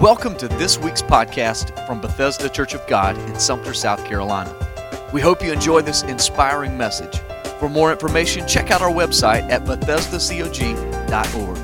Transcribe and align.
Welcome 0.00 0.36
to 0.36 0.46
this 0.46 0.78
week's 0.78 1.00
podcast 1.00 1.86
from 1.86 2.02
Bethesda 2.02 2.50
Church 2.50 2.74
of 2.74 2.86
God 2.86 3.16
in 3.16 3.40
Sumter, 3.40 3.72
South 3.72 4.04
Carolina. 4.04 4.54
We 5.10 5.22
hope 5.22 5.42
you 5.42 5.50
enjoy 5.50 5.80
this 5.80 6.02
inspiring 6.02 6.76
message. 6.76 7.18
For 7.58 7.70
more 7.70 7.90
information, 7.90 8.46
check 8.46 8.70
out 8.70 8.82
our 8.82 8.90
website 8.90 9.48
at 9.48 9.64
bethesdacog.org. 9.64 11.58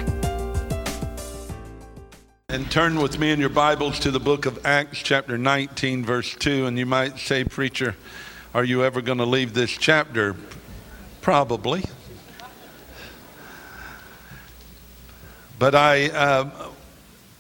And 2.49 2.71
turn 2.71 3.03
with 3.03 3.19
me 3.19 3.33
in 3.33 3.39
your 3.39 3.51
Bibles 3.51 3.99
to 3.99 4.11
the 4.11 4.19
book 4.19 4.47
of 4.47 4.65
Acts, 4.65 5.01
chapter 5.01 5.37
19, 5.37 6.03
verse 6.03 6.35
2. 6.35 6.65
And 6.65 6.79
you 6.79 6.87
might 6.87 7.19
say, 7.19 7.45
Preacher, 7.45 7.97
are 8.55 8.65
you 8.65 8.83
ever 8.83 9.03
going 9.03 9.19
to 9.19 9.27
leave 9.27 9.53
this 9.53 9.73
chapter? 9.73 10.37
Probably. 11.21 11.85
But 15.59 15.75
I 15.75 16.09
uh, 16.09 16.72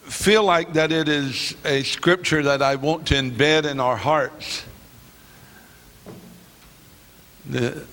feel 0.03 0.45
like 0.45 0.75
that 0.75 0.93
it 0.93 1.09
is 1.09 1.55
a 1.65 1.83
scripture 1.85 2.43
that 2.43 2.61
I 2.61 2.77
want 2.77 3.07
to 3.09 3.15
embed 3.15 3.65
in 3.71 3.81
our 3.81 3.97
hearts. 3.97 4.65
The 7.49 7.85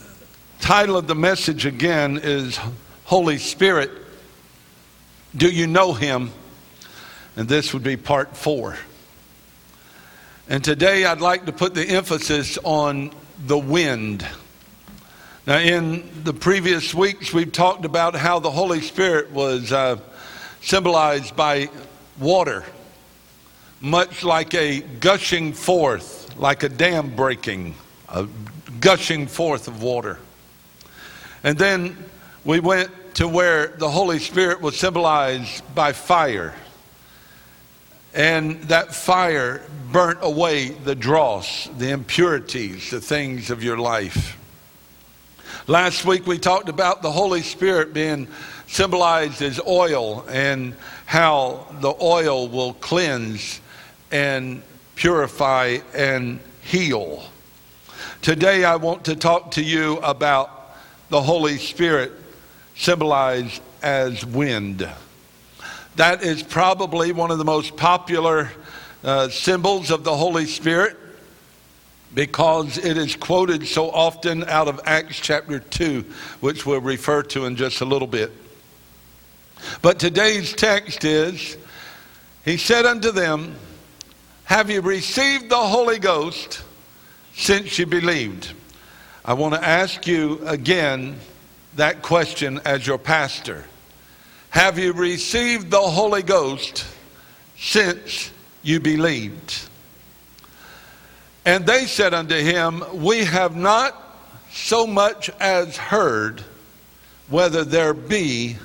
title 0.59 0.97
of 0.97 1.07
the 1.07 1.15
message 1.15 1.65
again 1.65 2.19
is 2.21 2.59
Holy 3.05 3.37
Spirit. 3.37 3.91
Do 5.35 5.49
you 5.49 5.67
know 5.67 5.93
him? 5.93 6.31
And 7.35 7.47
this 7.47 7.73
would 7.73 7.83
be 7.83 7.95
part 7.95 8.35
four. 8.35 8.77
And 10.47 10.63
today 10.63 11.05
I'd 11.05 11.21
like 11.21 11.45
to 11.45 11.51
put 11.51 11.75
the 11.75 11.87
emphasis 11.87 12.57
on 12.63 13.11
the 13.45 13.57
wind. 13.57 14.25
Now, 15.45 15.59
in 15.59 16.23
the 16.23 16.33
previous 16.33 16.93
weeks, 16.93 17.33
we've 17.33 17.51
talked 17.51 17.85
about 17.85 18.15
how 18.15 18.39
the 18.39 18.51
Holy 18.51 18.81
Spirit 18.81 19.31
was 19.31 19.71
uh, 19.71 19.97
symbolized 20.61 21.35
by 21.35 21.69
water, 22.19 22.63
much 23.81 24.23
like 24.23 24.53
a 24.53 24.81
gushing 24.81 25.53
forth, 25.53 26.37
like 26.37 26.63
a 26.63 26.69
dam 26.69 27.15
breaking, 27.15 27.75
a 28.09 28.27
gushing 28.79 29.27
forth 29.27 29.67
of 29.67 29.81
water. 29.81 30.19
And 31.43 31.57
then 31.57 31.97
we 32.43 32.59
went 32.59 32.91
to 33.15 33.27
where 33.27 33.67
the 33.67 33.89
Holy 33.89 34.19
Spirit 34.19 34.61
was 34.61 34.77
symbolized 34.77 35.63
by 35.73 35.93
fire. 35.93 36.55
And 38.13 38.61
that 38.63 38.93
fire 38.93 39.61
burnt 39.91 40.19
away 40.21 40.69
the 40.69 40.95
dross, 40.95 41.69
the 41.77 41.91
impurities, 41.91 42.91
the 42.91 43.01
things 43.01 43.51
of 43.51 43.63
your 43.63 43.77
life. 43.77 44.37
Last 45.67 46.05
week 46.05 46.25
we 46.25 46.39
talked 46.39 46.69
about 46.69 47.01
the 47.01 47.11
Holy 47.11 47.41
Spirit 47.41 47.93
being 47.93 48.27
symbolized 48.69 49.41
as 49.41 49.59
oil 49.67 50.23
and 50.29 50.75
how 51.07 51.65
the 51.81 51.93
oil 51.99 52.47
will 52.47 52.73
cleanse 52.75 53.59
and 54.11 54.61
purify 54.95 55.79
and 55.93 56.39
heal. 56.61 57.23
Today, 58.21 58.63
I 58.63 58.75
want 58.75 59.05
to 59.05 59.15
talk 59.15 59.51
to 59.51 59.63
you 59.63 59.97
about 59.97 60.75
the 61.09 61.19
Holy 61.19 61.57
Spirit 61.57 62.11
symbolized 62.75 63.59
as 63.81 64.23
wind. 64.23 64.87
That 65.95 66.21
is 66.21 66.43
probably 66.43 67.11
one 67.11 67.31
of 67.31 67.39
the 67.39 67.45
most 67.45 67.75
popular 67.75 68.51
uh, 69.03 69.29
symbols 69.29 69.89
of 69.89 70.03
the 70.03 70.15
Holy 70.15 70.45
Spirit 70.45 70.95
because 72.13 72.77
it 72.77 72.97
is 72.97 73.15
quoted 73.15 73.65
so 73.65 73.89
often 73.89 74.43
out 74.43 74.67
of 74.67 74.79
Acts 74.85 75.19
chapter 75.19 75.59
2, 75.59 76.05
which 76.39 76.67
we'll 76.67 76.81
refer 76.81 77.23
to 77.23 77.45
in 77.45 77.55
just 77.55 77.81
a 77.81 77.85
little 77.85 78.07
bit. 78.07 78.31
But 79.81 79.99
today's 79.99 80.53
text 80.53 81.03
is 81.03 81.57
He 82.45 82.57
said 82.57 82.85
unto 82.85 83.11
them, 83.11 83.55
Have 84.45 84.69
you 84.69 84.81
received 84.81 85.49
the 85.49 85.57
Holy 85.57 85.99
Ghost 85.99 86.63
since 87.35 87.77
you 87.77 87.85
believed? 87.85 88.53
I 89.23 89.33
want 89.33 89.53
to 89.53 89.63
ask 89.63 90.07
you 90.07 90.41
again 90.45 91.17
that 91.75 92.01
question 92.01 92.59
as 92.65 92.87
your 92.87 92.97
pastor. 92.97 93.65
Have 94.49 94.79
you 94.79 94.93
received 94.93 95.69
the 95.69 95.79
Holy 95.79 96.23
Ghost 96.23 96.85
since 97.57 98.31
you 98.63 98.79
believed? 98.79 99.69
And 101.45 101.65
they 101.65 101.85
said 101.85 102.13
unto 102.13 102.35
him, 102.35 102.83
We 102.93 103.25
have 103.25 103.55
not 103.55 103.95
so 104.51 104.87
much 104.87 105.29
as 105.39 105.77
heard 105.77 106.43
whether 107.27 107.63
there 107.63 107.93
be 107.93 108.57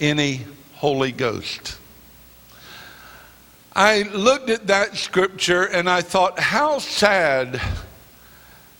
any 0.00 0.44
Holy 0.74 1.12
Ghost. 1.12 1.76
I 3.74 4.02
looked 4.02 4.50
at 4.50 4.66
that 4.66 4.96
scripture 4.96 5.64
and 5.64 5.88
I 5.88 6.00
thought, 6.00 6.38
how 6.38 6.78
sad 6.78 7.60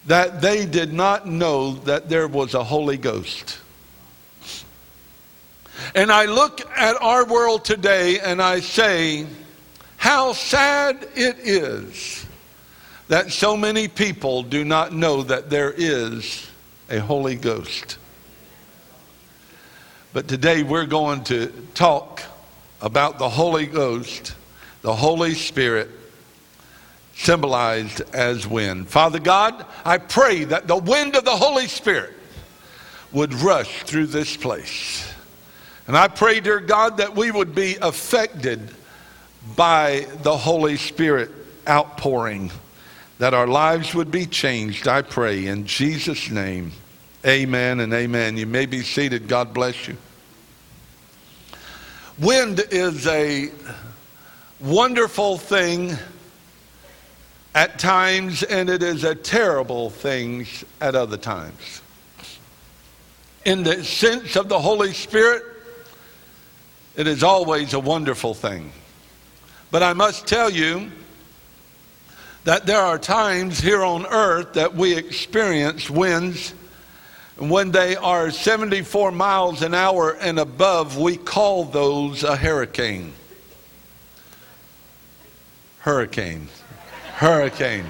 that 0.06 0.40
they 0.40 0.66
did 0.66 0.92
not 0.92 1.26
know 1.26 1.74
that 1.74 2.08
there 2.08 2.26
was 2.26 2.54
a 2.54 2.64
Holy 2.64 2.96
Ghost. 2.96 3.58
And 5.94 6.10
I 6.10 6.26
look 6.26 6.60
at 6.76 7.00
our 7.00 7.24
world 7.24 7.64
today 7.64 8.18
and 8.20 8.42
I 8.42 8.60
say, 8.60 9.26
how 9.96 10.32
sad 10.32 11.06
it 11.14 11.38
is 11.38 12.26
that 13.08 13.32
so 13.32 13.56
many 13.56 13.88
people 13.88 14.42
do 14.42 14.64
not 14.64 14.92
know 14.92 15.22
that 15.22 15.50
there 15.50 15.72
is 15.76 16.48
a 16.88 16.98
Holy 16.98 17.36
Ghost. 17.36 17.98
But 20.12 20.26
today 20.26 20.64
we're 20.64 20.86
going 20.86 21.22
to 21.24 21.52
talk 21.74 22.20
about 22.80 23.20
the 23.20 23.28
Holy 23.28 23.66
Ghost, 23.66 24.34
the 24.82 24.92
Holy 24.92 25.34
Spirit, 25.34 25.88
symbolized 27.14 28.02
as 28.12 28.44
wind. 28.44 28.88
Father 28.88 29.20
God, 29.20 29.64
I 29.84 29.98
pray 29.98 30.42
that 30.44 30.66
the 30.66 30.76
wind 30.76 31.14
of 31.14 31.24
the 31.24 31.36
Holy 31.36 31.68
Spirit 31.68 32.12
would 33.12 33.32
rush 33.34 33.84
through 33.84 34.06
this 34.06 34.36
place. 34.36 35.08
And 35.86 35.96
I 35.96 36.08
pray, 36.08 36.40
dear 36.40 36.58
God, 36.58 36.96
that 36.96 37.14
we 37.14 37.30
would 37.30 37.54
be 37.54 37.76
affected 37.80 38.74
by 39.54 40.08
the 40.24 40.36
Holy 40.36 40.76
Spirit 40.76 41.30
outpouring, 41.68 42.50
that 43.18 43.32
our 43.32 43.46
lives 43.46 43.94
would 43.94 44.10
be 44.10 44.26
changed, 44.26 44.88
I 44.88 45.02
pray, 45.02 45.46
in 45.46 45.66
Jesus' 45.66 46.30
name. 46.30 46.72
Amen 47.26 47.80
and 47.80 47.92
amen. 47.92 48.38
You 48.38 48.46
may 48.46 48.64
be 48.64 48.80
seated. 48.80 49.28
God 49.28 49.52
bless 49.52 49.86
you. 49.86 49.96
Wind 52.18 52.62
is 52.70 53.06
a 53.06 53.50
wonderful 54.58 55.36
thing 55.36 55.96
at 57.54 57.78
times, 57.78 58.42
and 58.42 58.70
it 58.70 58.82
is 58.82 59.04
a 59.04 59.14
terrible 59.14 59.90
thing 59.90 60.46
at 60.80 60.94
other 60.94 61.18
times. 61.18 61.82
In 63.44 63.64
the 63.64 63.84
sense 63.84 64.36
of 64.36 64.48
the 64.48 64.58
Holy 64.58 64.94
Spirit, 64.94 65.42
it 66.96 67.06
is 67.06 67.22
always 67.22 67.74
a 67.74 67.80
wonderful 67.80 68.32
thing. 68.32 68.72
But 69.70 69.82
I 69.82 69.92
must 69.92 70.26
tell 70.26 70.48
you 70.48 70.90
that 72.44 72.64
there 72.64 72.80
are 72.80 72.98
times 72.98 73.60
here 73.60 73.84
on 73.84 74.06
earth 74.06 74.54
that 74.54 74.74
we 74.74 74.96
experience 74.96 75.90
winds 75.90 76.54
when 77.40 77.70
they 77.70 77.96
are 77.96 78.30
74 78.30 79.12
miles 79.12 79.62
an 79.62 79.72
hour 79.72 80.12
and 80.20 80.38
above, 80.38 80.98
we 80.98 81.16
call 81.16 81.64
those 81.64 82.22
a 82.22 82.36
hurricane. 82.36 83.14
Hurricane. 85.78 86.48
Hurricane. 87.14 87.86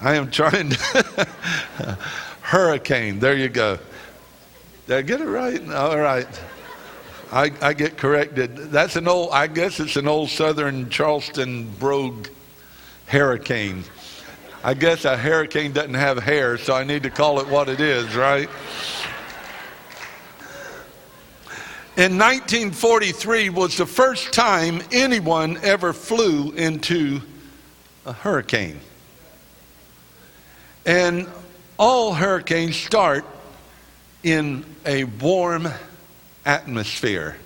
I 0.00 0.14
am 0.14 0.30
trying 0.30 0.70
to. 0.70 1.28
hurricane. 2.42 3.20
There 3.20 3.36
you 3.36 3.48
go. 3.48 3.78
Did 4.88 4.96
I 4.96 5.02
get 5.02 5.20
it 5.20 5.26
right? 5.26 5.70
All 5.70 5.98
right. 5.98 6.28
I, 7.30 7.52
I 7.60 7.74
get 7.74 7.96
corrected. 7.96 8.56
That's 8.56 8.96
an 8.96 9.06
old, 9.06 9.30
I 9.32 9.46
guess 9.46 9.80
it's 9.80 9.96
an 9.96 10.08
old 10.08 10.30
Southern 10.30 10.88
Charleston 10.88 11.68
brogue 11.78 12.28
hurricane. 13.06 13.84
I 14.64 14.74
guess 14.74 15.04
a 15.04 15.16
hurricane 15.16 15.72
doesn't 15.72 15.94
have 15.94 16.18
hair, 16.18 16.58
so 16.58 16.74
I 16.74 16.82
need 16.82 17.04
to 17.04 17.10
call 17.10 17.38
it 17.40 17.46
what 17.46 17.68
it 17.68 17.80
is, 17.80 18.16
right? 18.16 18.48
In 21.96 22.18
1943 22.18 23.50
was 23.50 23.76
the 23.76 23.86
first 23.86 24.32
time 24.32 24.82
anyone 24.90 25.58
ever 25.62 25.92
flew 25.92 26.52
into 26.52 27.20
a 28.04 28.12
hurricane. 28.12 28.80
And 30.84 31.28
all 31.78 32.14
hurricanes 32.14 32.76
start 32.76 33.24
in 34.24 34.64
a 34.84 35.04
warm 35.04 35.68
atmosphere. 36.44 37.36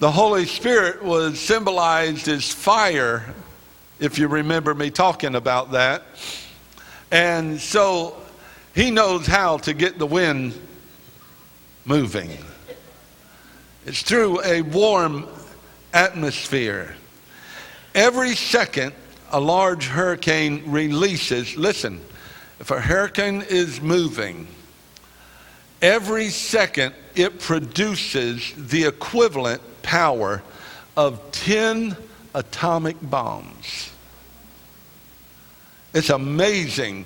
The 0.00 0.10
Holy 0.10 0.46
Spirit 0.46 1.04
was 1.04 1.38
symbolized 1.38 2.26
as 2.26 2.52
fire 2.52 3.34
if 4.00 4.18
you 4.18 4.26
remember 4.28 4.74
me 4.74 4.90
talking 4.90 5.34
about 5.34 5.72
that. 5.72 6.02
And 7.10 7.60
so 7.60 8.16
he 8.74 8.90
knows 8.90 9.26
how 9.26 9.58
to 9.58 9.74
get 9.74 9.98
the 9.98 10.06
wind 10.06 10.58
moving. 11.84 12.30
It's 13.84 14.02
through 14.02 14.42
a 14.42 14.62
warm 14.62 15.28
atmosphere. 15.92 16.96
Every 17.94 18.34
second, 18.34 18.94
a 19.32 19.40
large 19.40 19.86
hurricane 19.86 20.70
releases, 20.70 21.56
listen, 21.56 22.00
if 22.58 22.70
a 22.70 22.80
hurricane 22.80 23.42
is 23.48 23.80
moving, 23.80 24.46
every 25.82 26.28
second 26.28 26.94
it 27.14 27.40
produces 27.40 28.52
the 28.56 28.84
equivalent 28.84 29.60
power 29.82 30.42
of 30.96 31.32
10 31.32 31.96
atomic 32.34 32.96
bombs. 33.00 33.90
It's 35.92 36.10
amazing. 36.10 37.04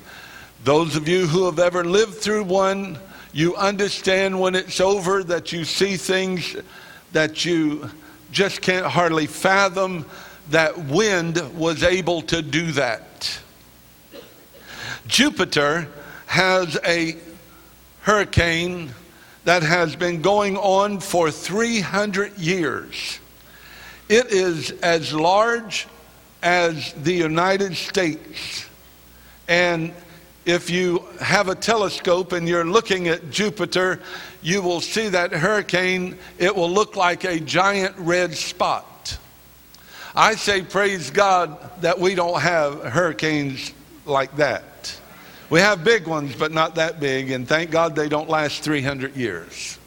Those 0.65 0.97
of 0.97 1.09
you 1.09 1.27
who 1.27 1.47
have 1.47 1.59
ever 1.59 1.85
lived 1.85 2.15
through 2.15 2.45
one, 2.45 2.99
you 3.33 3.57
understand 3.57 4.39
when 4.39 4.55
it's 4.55 4.81
over 4.81 5.25
that 5.25 5.53
you 5.53 5.65
see 5.65 5.97
things 5.97 6.57
that 7.13 7.45
you 7.45 7.91
just 8.31 8.61
can't 8.61 8.87
hardly 8.87 9.27
fathom 9.27 10.05
that 10.51 10.77
wind 10.77 11.41
was 11.57 11.83
able 11.83 12.23
to 12.23 12.43
do 12.43 12.73
that. 12.73 13.39
Jupiter 15.07 15.89
has 16.27 16.79
a 16.85 17.17
hurricane 18.03 18.91
that 19.45 19.63
has 19.63 19.97
been 19.97 20.23
going 20.23 20.57
on 20.57 21.01
for 21.01 21.31
300 21.31 22.39
years. 22.39 23.21
It 24.09 24.27
is 24.27 24.71
as 24.83 25.13
large 25.13 25.87
as 26.43 26.93
the 26.93 27.13
United 27.13 27.77
States. 27.77 28.67
And 29.49 29.93
if 30.45 30.69
you 30.69 31.05
have 31.21 31.49
a 31.49 31.55
telescope 31.55 32.33
and 32.33 32.47
you're 32.49 32.67
looking 32.67 33.09
at 33.09 33.31
Jupiter, 33.31 34.01
you 34.43 34.61
will 34.61 34.83
see 34.83 35.09
that 35.09 35.33
hurricane. 35.33 36.19
It 36.39 36.55
will 36.55 36.71
look 36.71 36.97
like 36.97 37.25
a 37.25 37.41
giant 37.41 37.97
red 37.97 38.35
spot. 38.35 39.19
I 40.15 40.35
say, 40.35 40.63
praise 40.63 41.11
God 41.11 41.59
that 41.81 41.99
we 41.99 42.15
don't 42.15 42.41
have 42.41 42.83
hurricanes 42.83 43.73
like 44.05 44.37
that. 44.37 45.01
We 45.51 45.61
have 45.61 45.83
big 45.83 46.07
ones, 46.07 46.37
but 46.37 46.53
not 46.53 46.77
that 46.77 47.01
big, 47.01 47.31
and 47.31 47.49
thank 47.49 47.71
God 47.71 47.97
they 47.97 48.09
don't 48.09 48.29
last 48.29 48.63
300 48.63 49.17
years. 49.17 49.79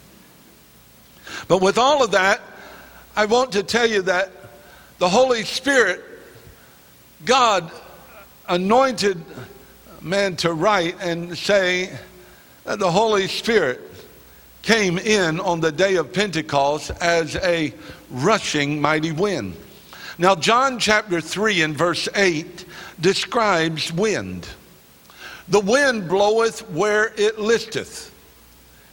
But 1.48 1.62
with 1.62 1.78
all 1.78 2.04
of 2.04 2.12
that, 2.12 2.42
I 3.18 3.26
want 3.26 3.54
to 3.54 3.64
tell 3.64 3.90
you 3.90 4.04
that 4.04 4.32
the 5.00 5.10
Holy 5.10 5.44
Spirit, 5.44 6.04
God 7.26 7.72
anointed 8.48 9.26
man 10.04 10.36
to 10.36 10.54
write 10.54 10.98
and 11.02 11.36
say 11.36 11.98
that 12.66 12.78
the 12.78 12.92
Holy 12.92 13.28
Spirit 13.28 13.82
came 14.62 15.00
in 15.00 15.40
on 15.40 15.62
the 15.62 15.72
day 15.72 15.96
of 15.96 16.14
Pentecost 16.14 16.92
as 17.02 17.36
a 17.38 17.74
rushing 18.12 18.80
mighty 18.80 19.14
wind. 19.14 19.56
Now, 20.20 20.36
John 20.36 20.78
chapter 20.78 21.20
3 21.20 21.64
and 21.64 21.76
verse 21.76 22.08
8 22.14 22.66
describes 23.02 23.92
wind. 23.92 24.48
The 25.48 25.62
wind 25.62 26.08
bloweth 26.08 26.70
where 26.70 27.16
it 27.18 27.40
listeth, 27.40 28.14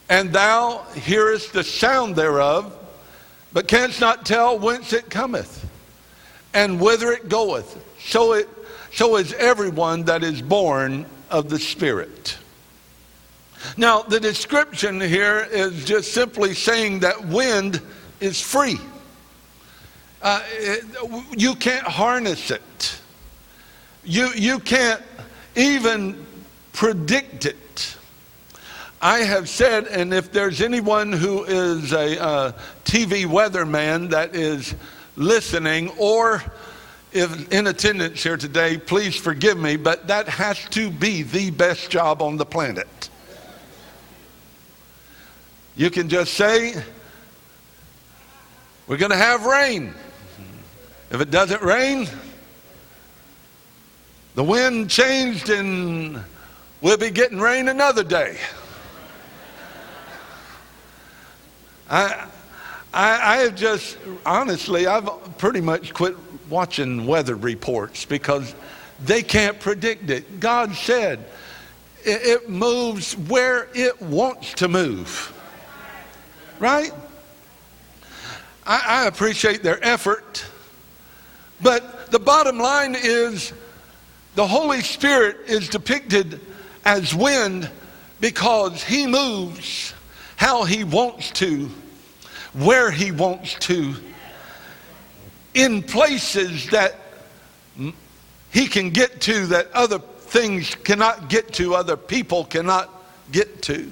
and 0.08 0.32
thou 0.32 0.78
hearest 0.94 1.52
the 1.52 1.62
sound 1.62 2.16
thereof, 2.16 2.78
but 3.54 3.68
canst 3.68 4.00
not 4.00 4.26
tell 4.26 4.58
whence 4.58 4.92
it 4.92 5.08
cometh 5.08 5.64
and 6.52 6.78
whither 6.78 7.12
it 7.12 7.28
goeth. 7.28 7.82
So, 8.00 8.34
it, 8.34 8.48
so 8.92 9.16
is 9.16 9.32
everyone 9.34 10.02
that 10.04 10.22
is 10.22 10.42
born 10.42 11.06
of 11.30 11.48
the 11.48 11.58
Spirit. 11.58 12.36
Now, 13.76 14.02
the 14.02 14.20
description 14.20 15.00
here 15.00 15.48
is 15.50 15.84
just 15.84 16.12
simply 16.12 16.52
saying 16.52 17.00
that 17.00 17.24
wind 17.26 17.80
is 18.20 18.40
free. 18.40 18.78
Uh, 20.20 20.42
it, 20.50 20.84
you 21.38 21.54
can't 21.54 21.86
harness 21.86 22.50
it. 22.50 23.00
You, 24.02 24.30
you 24.34 24.58
can't 24.58 25.02
even 25.54 26.26
predict 26.72 27.46
it. 27.46 27.56
I 29.04 29.18
have 29.18 29.50
said, 29.50 29.86
and 29.88 30.14
if 30.14 30.32
there's 30.32 30.62
anyone 30.62 31.12
who 31.12 31.44
is 31.44 31.92
a 31.92 32.18
uh, 32.18 32.52
TV 32.86 33.26
weatherman 33.26 34.08
that 34.08 34.34
is 34.34 34.74
listening 35.14 35.90
or 35.98 36.42
if 37.12 37.52
in 37.52 37.66
attendance 37.66 38.22
here 38.22 38.38
today, 38.38 38.78
please 38.78 39.14
forgive 39.14 39.58
me, 39.58 39.76
but 39.76 40.06
that 40.06 40.26
has 40.26 40.58
to 40.70 40.90
be 40.90 41.22
the 41.22 41.50
best 41.50 41.90
job 41.90 42.22
on 42.22 42.38
the 42.38 42.46
planet. 42.46 43.10
You 45.76 45.90
can 45.90 46.08
just 46.08 46.32
say, 46.32 46.74
We're 48.86 48.96
going 48.96 49.12
to 49.12 49.18
have 49.18 49.44
rain. 49.44 49.92
If 51.10 51.20
it 51.20 51.30
doesn't 51.30 51.60
rain, 51.60 52.08
the 54.34 54.44
wind 54.44 54.88
changed 54.88 55.50
and 55.50 56.24
we'll 56.80 56.96
be 56.96 57.10
getting 57.10 57.38
rain 57.38 57.68
another 57.68 58.02
day. 58.02 58.38
I, 61.90 62.26
I, 62.92 63.34
I 63.34 63.36
have 63.38 63.56
just, 63.56 63.98
honestly, 64.24 64.86
I've 64.86 65.38
pretty 65.38 65.60
much 65.60 65.92
quit 65.92 66.16
watching 66.48 67.06
weather 67.06 67.34
reports 67.34 68.04
because 68.04 68.54
they 69.04 69.22
can't 69.22 69.58
predict 69.58 70.10
it. 70.10 70.40
God 70.40 70.74
said 70.74 71.24
it, 72.04 72.22
it 72.22 72.48
moves 72.48 73.16
where 73.16 73.68
it 73.74 74.00
wants 74.00 74.54
to 74.54 74.68
move. 74.68 75.32
Right? 76.58 76.92
I, 78.66 78.82
I 78.86 79.06
appreciate 79.06 79.62
their 79.62 79.84
effort. 79.84 80.44
But 81.60 82.10
the 82.10 82.18
bottom 82.18 82.58
line 82.58 82.94
is 82.94 83.52
the 84.34 84.46
Holy 84.46 84.80
Spirit 84.80 85.36
is 85.48 85.68
depicted 85.68 86.40
as 86.84 87.14
wind 87.14 87.70
because 88.20 88.82
he 88.82 89.06
moves 89.06 89.93
how 90.44 90.62
he 90.62 90.84
wants 90.84 91.30
to, 91.30 91.70
where 92.52 92.90
he 92.90 93.10
wants 93.10 93.54
to, 93.54 93.94
in 95.54 95.82
places 95.82 96.68
that 96.68 96.96
he 98.52 98.66
can 98.66 98.90
get 98.90 99.22
to 99.22 99.46
that 99.46 99.72
other 99.72 99.98
things 99.98 100.74
cannot 100.74 101.30
get 101.30 101.50
to, 101.54 101.74
other 101.74 101.96
people 101.96 102.44
cannot 102.44 102.90
get 103.32 103.62
to. 103.62 103.90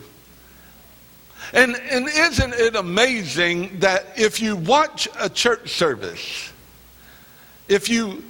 And, 1.54 1.74
and 1.74 2.06
isn't 2.06 2.52
it 2.52 2.76
amazing 2.76 3.78
that 3.78 4.04
if 4.18 4.38
you 4.42 4.56
watch 4.56 5.08
a 5.18 5.30
church 5.30 5.70
service, 5.70 6.52
if 7.66 7.88
you 7.88 8.22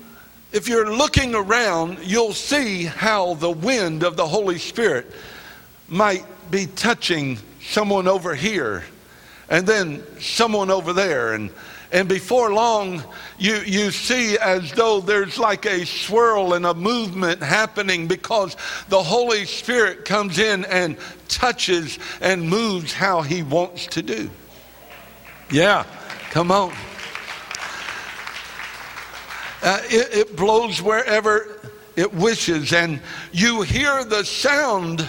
if 0.53 0.69
you're 0.69 0.95
looking 0.95 1.35
around, 1.35 1.99
you'll 2.05 2.35
see 2.35 2.85
how 2.85 3.35
the 3.35 3.51
wind 3.51 4.05
of 4.05 4.17
the 4.17 4.27
Holy 4.29 4.59
Spirit 4.59 5.11
might 5.89 6.25
be 6.51 6.67
touching 6.67 7.39
someone 7.63 8.09
over 8.09 8.35
here 8.35 8.85
and 9.49 9.67
then 9.67 10.03
someone 10.21 10.71
over 10.71 10.93
there 10.93 11.35
and 11.35 11.51
and 11.93 12.09
before 12.09 12.55
long, 12.55 13.05
you, 13.39 13.57
you 13.67 13.91
see 13.91 14.39
as 14.39 14.73
though 14.73 15.01
there's 15.01 15.39
like 15.39 15.67
a 15.67 15.85
swirl 15.85 16.55
and 16.55 16.65
a 16.65 16.73
movement 16.73 17.43
happening 17.43 18.09
because 18.09 18.57
the 18.89 19.03
Holy 19.03 19.45
Spirit 19.45 20.07
comes 20.07 20.39
in 20.39 20.65
and 20.65 20.97
touches 21.29 21.99
and 22.23 22.49
moves 22.49 22.95
how 22.95 23.21
He 23.21 23.43
wants 23.43 23.87
to 23.89 24.01
do. 24.03 24.31
Yeah, 25.51 25.85
come 26.31 26.51
on. 26.51 26.73
Uh, 29.63 29.79
it, 29.85 30.17
it 30.17 30.37
blows 30.37 30.81
wherever 30.81 31.61
it 31.95 32.13
wishes, 32.15 32.73
and 32.73 33.01
you 33.33 33.61
hear 33.61 34.03
the 34.03 34.25
sound, 34.25 35.07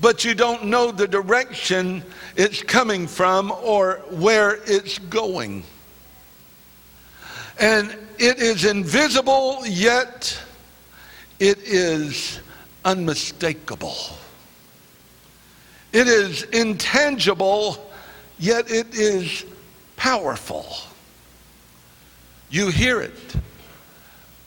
but 0.00 0.24
you 0.24 0.34
don't 0.34 0.64
know 0.64 0.92
the 0.92 1.08
direction 1.08 2.02
it's 2.36 2.62
coming 2.62 3.06
from 3.06 3.50
or 3.50 4.02
where 4.10 4.60
it's 4.66 4.98
going. 4.98 5.64
And 7.58 7.90
it 8.18 8.38
is 8.38 8.64
invisible, 8.64 9.62
yet 9.66 10.40
it 11.40 11.58
is 11.58 12.40
unmistakable. 12.84 13.96
It 15.92 16.06
is 16.06 16.42
intangible, 16.44 17.90
yet 18.38 18.70
it 18.70 18.94
is 18.94 19.44
powerful. 19.96 20.66
You 22.50 22.68
hear 22.68 23.00
it. 23.00 23.34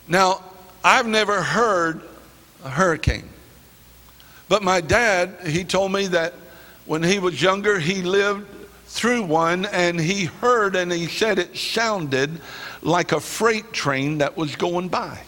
Now, 0.07 0.43
I've 0.83 1.07
never 1.07 1.41
heard 1.41 2.01
a 2.63 2.69
hurricane. 2.69 3.30
But 4.51 4.63
my 4.63 4.81
dad, 4.81 5.47
he 5.47 5.63
told 5.63 5.93
me 5.93 6.07
that 6.07 6.33
when 6.85 7.01
he 7.03 7.19
was 7.19 7.41
younger, 7.41 7.79
he 7.79 8.01
lived 8.01 8.45
through 8.87 9.23
one 9.23 9.65
and 9.67 9.97
he 9.97 10.25
heard 10.25 10.75
and 10.75 10.91
he 10.91 11.07
said 11.07 11.39
it 11.39 11.55
sounded 11.55 12.41
like 12.81 13.13
a 13.13 13.21
freight 13.21 13.71
train 13.71 14.17
that 14.17 14.35
was 14.35 14.57
going 14.57 14.89
by. 14.89 15.21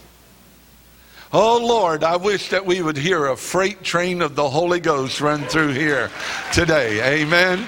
Oh 1.32 1.66
Lord, 1.66 2.04
I 2.04 2.18
wish 2.18 2.50
that 2.50 2.66
we 2.66 2.82
would 2.82 2.98
hear 2.98 3.28
a 3.28 3.38
freight 3.38 3.82
train 3.82 4.22
of 4.22 4.36
the 4.36 4.50
Holy 4.50 4.82
Ghost 4.82 5.22
run 5.22 5.46
through 5.46 5.72
here 5.72 6.12
today. 6.52 7.22
Amen. 7.24 7.66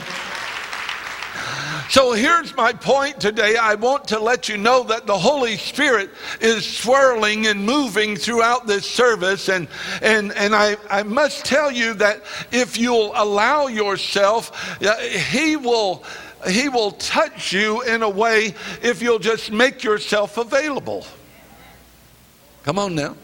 So 1.90 2.14
here's 2.14 2.56
my 2.56 2.74
point 2.74 3.22
today. 3.22 3.58
I 3.58 3.76
want 3.76 4.08
to 4.10 4.20
let 4.20 4.50
you 4.50 4.58
know 4.58 4.84
that 4.84 5.06
the 5.06 5.18
Holy 5.18 5.56
Spirit 5.58 6.10
is 6.42 6.66
swirling 6.66 7.48
and 7.48 7.64
moving 7.64 8.16
throughout 8.16 8.66
this 8.66 8.90
service. 8.90 9.50
And, 9.50 9.68
and, 10.02 10.34
and 10.34 10.56
I, 10.56 10.78
I 10.90 11.04
must 11.04 11.46
tell 11.46 11.72
you 11.72 11.94
that 11.96 12.24
if 12.52 12.78
you'll 12.78 13.14
allow 13.16 13.68
yourself, 13.68 14.82
uh, 14.82 14.98
He 14.98 15.56
will. 15.56 16.04
He 16.48 16.70
will 16.70 16.92
touch 16.92 17.54
you 17.54 17.82
in 17.82 18.04
a 18.04 18.10
way 18.10 18.54
if 18.84 19.02
you'll 19.02 19.18
just 19.18 19.52
make 19.52 19.84
yourself 19.84 20.38
available. 20.38 21.08
Come 22.64 22.78
on 22.78 22.94
now. 22.94 23.16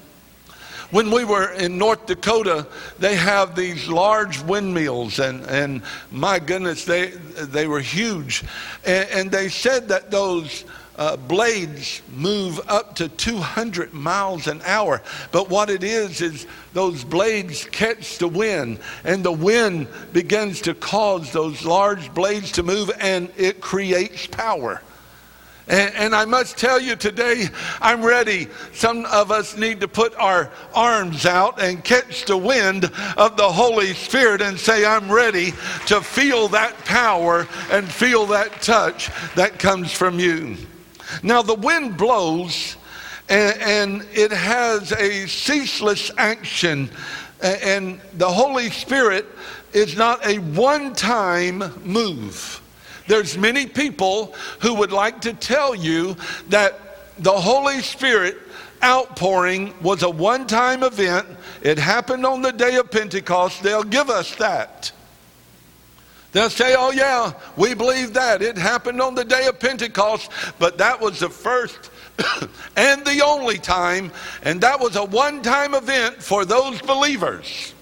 When 0.92 1.10
we 1.10 1.24
were 1.24 1.52
in 1.54 1.78
North 1.78 2.06
Dakota, 2.06 2.68
they 3.00 3.16
have 3.16 3.56
these 3.56 3.88
large 3.88 4.42
windmills, 4.42 5.20
and, 5.20 5.46
and 5.46 5.84
my 6.12 6.38
goodness, 6.38 6.84
they, 6.84 7.08
they 7.08 7.66
were 7.66 7.80
huge. 7.80 8.44
And, 8.86 9.10
and 9.10 9.32
they 9.32 9.48
said 9.48 9.88
that 9.88 10.12
those 10.12 10.66
uh, 10.98 11.16
blades 11.16 12.02
move 12.14 12.60
up 12.68 12.96
to 12.96 13.08
200 13.08 13.94
miles 13.94 14.48
an 14.48 14.62
hour. 14.66 15.02
But 15.32 15.50
what 15.50 15.70
it 15.70 15.84
is, 15.84 16.22
is 16.22 16.46
those 16.74 17.06
blades 17.06 17.64
catch 17.72 18.18
the 18.18 18.28
wind, 18.28 18.80
and 19.06 19.24
the 19.24 19.32
wind 19.32 19.88
begins 20.12 20.60
to 20.62 20.74
cause 20.74 21.32
those 21.32 21.66
large 21.66 22.14
blades 22.14 22.52
to 22.54 22.64
move, 22.64 22.92
and 23.00 23.32
it 23.38 23.62
creates 23.62 24.28
power. 24.28 24.82
And, 25.68 25.94
and, 25.96 26.16
I 26.16 26.26
must 26.26 26.58
tell 26.58 26.82
you 26.82 26.96
today, 26.96 27.48
I'm 27.80 28.04
ready. 28.04 28.48
Some 28.74 29.06
of 29.06 29.32
us 29.32 29.56
need 29.56 29.80
to 29.82 29.88
put 29.88 30.14
our 30.16 30.52
arms 30.74 31.26
out 31.26 31.62
and 31.62 31.84
catch 31.84 32.26
the 32.26 32.36
wind 32.36 32.92
of 33.16 33.38
the 33.38 33.50
Holy 33.50 33.94
Spirit 33.94 34.42
and 34.42 34.60
say, 34.60 34.86
I'm 34.86 35.12
ready 35.12 35.52
to 35.86 36.02
feel 36.02 36.48
that 36.50 36.78
power 36.86 37.48
and 37.72 37.88
feel 37.90 38.26
that 38.28 38.62
touch 38.62 39.10
that 39.36 39.60
comes 39.60 39.92
from 39.92 40.20
you. 40.20 40.58
Now, 41.24 41.42
the 41.42 41.56
wind 41.56 41.96
blows 41.96 42.76
and, 43.32 43.62
and 43.62 44.08
it 44.14 44.32
has 44.32 44.92
a 44.92 45.26
ceaseless 45.26 46.12
action, 46.18 46.90
and 47.42 48.02
the 48.18 48.30
Holy 48.30 48.70
Spirit 48.70 49.26
is 49.74 49.96
not 49.96 50.26
a 50.26 50.40
one 50.40 50.94
time 50.94 51.60
move. 51.86 52.62
There's 53.12 53.38
many 53.38 53.66
people 53.66 54.34
who 54.62 54.76
would 54.76 54.94
like 54.94 55.20
to 55.24 55.34
tell 55.34 55.76
you 55.76 56.16
that 56.48 56.80
the 57.20 57.34
Holy 57.34 57.82
Spirit 57.82 58.38
outpouring 58.82 59.74
was 59.82 60.02
a 60.02 60.10
one 60.10 60.48
time 60.48 60.82
event. 60.82 61.28
It 61.62 61.78
happened 61.78 62.26
on 62.26 62.42
the 62.42 62.54
day 62.54 62.78
of 62.78 62.90
Pentecost. 62.90 63.64
They'll 63.64 63.84
give 63.84 64.10
us 64.10 64.34
that. 64.36 64.94
They'll 66.32 66.50
say, 66.50 66.74
oh, 66.78 66.92
yeah, 66.92 67.34
we 67.58 67.74
believe 67.74 68.14
that. 68.14 68.42
It 68.42 68.58
happened 68.58 69.02
on 69.02 69.14
the 69.14 69.26
day 69.26 69.46
of 69.48 69.60
Pentecost, 69.60 70.32
but 70.58 70.78
that 70.78 71.02
was 71.02 71.20
the 71.20 71.30
first 71.30 71.92
and 72.78 73.04
the 73.04 73.26
only 73.26 73.58
time, 73.58 74.14
and 74.42 74.62
that 74.62 74.80
was 74.80 74.96
a 74.96 75.04
one 75.04 75.42
time 75.42 75.76
event 75.76 76.24
for 76.24 76.46
those 76.46 76.82
believers. 76.82 77.74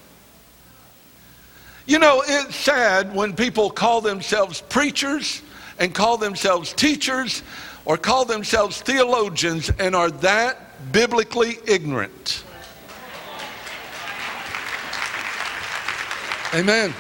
You 1.89 1.97
know, 1.97 2.23
it's 2.23 2.55
sad 2.55 3.15
when 3.15 3.35
people 3.35 3.71
call 3.71 3.99
themselves 3.99 4.61
preachers 4.61 5.41
and 5.79 5.91
call 5.91 6.17
themselves 6.17 6.71
teachers 6.71 7.41
or 7.83 7.97
call 7.97 8.25
themselves 8.25 8.79
theologians 8.79 9.71
and 9.79 9.95
are 9.95 10.11
that 10.11 10.91
biblically 10.91 11.57
ignorant. 11.65 12.43
Amen. 16.53 16.93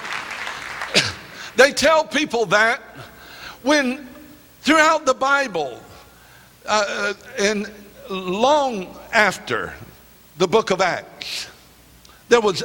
they 1.55 1.71
tell 1.71 2.03
people 2.03 2.47
that 2.47 2.81
when 3.61 4.09
throughout 4.61 5.05
the 5.05 5.13
Bible 5.13 5.79
uh, 6.65 7.13
and 7.39 7.71
long 8.09 8.97
after 9.13 9.71
the 10.39 10.47
book 10.47 10.71
of 10.71 10.81
Acts, 10.81 11.47
there 12.29 12.41
was 12.41 12.63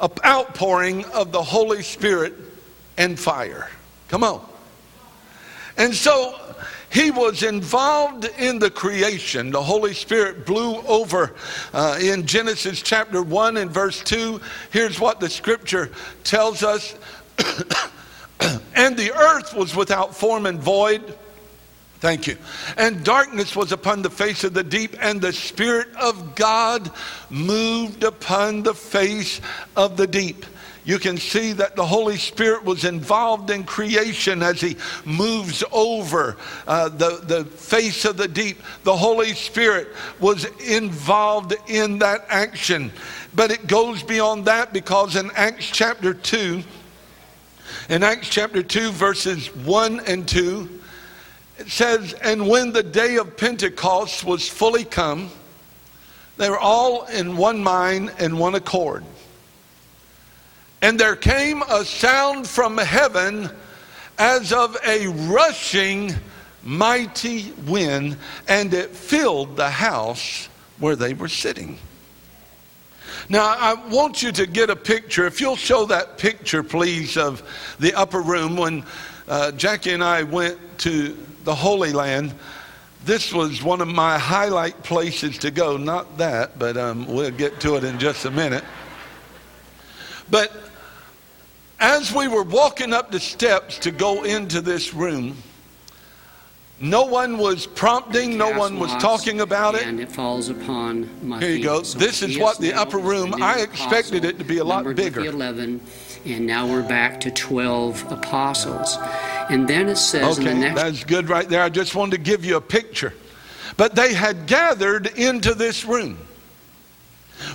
an 0.00 0.10
outpouring 0.24 1.04
of 1.06 1.32
the 1.32 1.42
Holy 1.42 1.82
Spirit 1.82 2.34
and 2.96 3.18
fire. 3.18 3.70
Come 4.08 4.24
on. 4.24 4.46
And 5.76 5.94
so 5.94 6.38
he 6.90 7.10
was 7.10 7.42
involved 7.42 8.26
in 8.38 8.60
the 8.60 8.70
creation. 8.70 9.50
The 9.50 9.62
Holy 9.62 9.94
Spirit 9.94 10.46
blew 10.46 10.76
over 10.82 11.34
uh, 11.72 11.98
in 12.00 12.26
Genesis 12.26 12.82
chapter 12.82 13.22
1 13.22 13.56
and 13.56 13.70
verse 13.70 14.00
2. 14.04 14.40
Here's 14.70 15.00
what 15.00 15.18
the 15.18 15.28
scripture 15.28 15.90
tells 16.22 16.62
us. 16.62 16.94
and 18.76 18.96
the 18.96 19.12
earth 19.12 19.54
was 19.54 19.74
without 19.74 20.14
form 20.14 20.46
and 20.46 20.60
void 20.60 21.18
Thank 22.04 22.26
you. 22.26 22.36
And 22.76 23.02
darkness 23.02 23.56
was 23.56 23.72
upon 23.72 24.02
the 24.02 24.10
face 24.10 24.44
of 24.44 24.52
the 24.52 24.62
deep, 24.62 24.94
and 25.00 25.22
the 25.22 25.32
Spirit 25.32 25.88
of 25.96 26.34
God 26.34 26.90
moved 27.30 28.04
upon 28.04 28.62
the 28.62 28.74
face 28.74 29.40
of 29.74 29.96
the 29.96 30.06
deep. 30.06 30.44
You 30.84 30.98
can 30.98 31.16
see 31.16 31.54
that 31.54 31.76
the 31.76 31.86
Holy 31.86 32.18
Spirit 32.18 32.62
was 32.62 32.84
involved 32.84 33.48
in 33.48 33.64
creation 33.64 34.42
as 34.42 34.60
He 34.60 34.76
moves 35.06 35.64
over 35.72 36.36
uh, 36.66 36.90
the, 36.90 37.22
the 37.24 37.46
face 37.46 38.04
of 38.04 38.18
the 38.18 38.28
deep. 38.28 38.60
The 38.82 38.94
Holy 38.94 39.32
Spirit 39.32 39.88
was 40.20 40.44
involved 40.60 41.54
in 41.68 42.00
that 42.00 42.26
action. 42.28 42.92
But 43.34 43.50
it 43.50 43.66
goes 43.66 44.02
beyond 44.02 44.44
that 44.44 44.74
because 44.74 45.16
in 45.16 45.30
Acts 45.36 45.70
chapter 45.70 46.12
2, 46.12 46.62
in 47.88 48.02
Acts 48.02 48.28
chapter 48.28 48.62
2, 48.62 48.90
verses 48.90 49.46
1 49.56 50.00
and 50.00 50.28
2, 50.28 50.82
it 51.58 51.68
says, 51.68 52.12
And 52.14 52.48
when 52.48 52.72
the 52.72 52.82
day 52.82 53.16
of 53.16 53.36
Pentecost 53.36 54.24
was 54.24 54.48
fully 54.48 54.84
come, 54.84 55.30
they 56.36 56.50
were 56.50 56.58
all 56.58 57.04
in 57.06 57.36
one 57.36 57.62
mind 57.62 58.12
and 58.18 58.38
one 58.38 58.54
accord. 58.54 59.04
And 60.82 60.98
there 60.98 61.16
came 61.16 61.62
a 61.62 61.84
sound 61.84 62.46
from 62.46 62.76
heaven 62.76 63.48
as 64.18 64.52
of 64.52 64.76
a 64.84 65.06
rushing 65.08 66.12
mighty 66.62 67.52
wind, 67.66 68.16
and 68.48 68.74
it 68.74 68.90
filled 68.90 69.56
the 69.56 69.70
house 69.70 70.48
where 70.78 70.96
they 70.96 71.14
were 71.14 71.28
sitting. 71.28 71.78
Now, 73.28 73.54
I 73.58 73.74
want 73.88 74.22
you 74.22 74.32
to 74.32 74.46
get 74.46 74.70
a 74.70 74.76
picture. 74.76 75.26
If 75.26 75.40
you'll 75.40 75.56
show 75.56 75.86
that 75.86 76.18
picture, 76.18 76.62
please, 76.62 77.16
of 77.16 77.42
the 77.78 77.94
upper 77.94 78.20
room 78.20 78.56
when 78.56 78.84
uh, 79.28 79.52
Jackie 79.52 79.92
and 79.92 80.04
I 80.04 80.24
went 80.24 80.58
to 80.80 81.16
the 81.44 81.54
Holy 81.54 81.92
Land, 81.92 82.34
this 83.04 83.32
was 83.32 83.62
one 83.62 83.80
of 83.80 83.88
my 83.88 84.18
highlight 84.18 84.82
places 84.82 85.38
to 85.38 85.50
go. 85.50 85.76
Not 85.76 86.18
that, 86.18 86.58
but 86.58 86.76
um, 86.76 87.06
we'll 87.06 87.30
get 87.30 87.60
to 87.60 87.76
it 87.76 87.84
in 87.84 87.98
just 87.98 88.24
a 88.24 88.30
minute. 88.30 88.64
But 90.30 90.52
as 91.80 92.14
we 92.14 92.28
were 92.28 92.42
walking 92.42 92.92
up 92.94 93.10
the 93.10 93.20
steps 93.20 93.78
to 93.80 93.90
go 93.90 94.24
into 94.24 94.62
this 94.62 94.94
room, 94.94 95.36
no 96.80 97.04
one 97.04 97.38
was 97.38 97.66
prompting, 97.66 98.36
no 98.36 98.58
one 98.58 98.78
was 98.78 98.90
talking 98.96 99.42
about 99.42 99.74
it. 99.74 99.86
And 99.86 100.00
it 100.00 100.10
falls 100.10 100.48
upon 100.48 101.08
my 101.26 101.38
Here 101.40 101.50
you 101.50 101.62
go. 101.62 101.82
This 101.82 102.22
is 102.22 102.38
what 102.38 102.58
the 102.58 102.72
upper 102.72 102.98
room, 102.98 103.42
I 103.42 103.60
expected 103.60 104.24
it 104.24 104.38
to 104.38 104.44
be 104.44 104.58
a 104.58 104.64
lot 104.64 104.84
bigger. 104.96 105.24
11, 105.24 105.80
and 106.26 106.46
now 106.46 106.66
we're 106.66 106.86
back 106.86 107.20
to 107.20 107.30
12 107.30 108.10
apostles. 108.10 108.96
And 109.50 109.68
then 109.68 109.88
it 109.88 109.96
says 109.96 110.38
okay, 110.38 110.50
in 110.50 110.60
the 110.60 110.68
next. 110.68 110.82
That's 110.82 111.04
good 111.04 111.28
right 111.28 111.48
there. 111.48 111.62
I 111.62 111.68
just 111.68 111.94
wanted 111.94 112.12
to 112.12 112.22
give 112.22 112.44
you 112.44 112.56
a 112.56 112.60
picture. 112.60 113.12
But 113.76 113.94
they 113.94 114.14
had 114.14 114.46
gathered 114.46 115.06
into 115.18 115.54
this 115.54 115.84
room. 115.84 116.18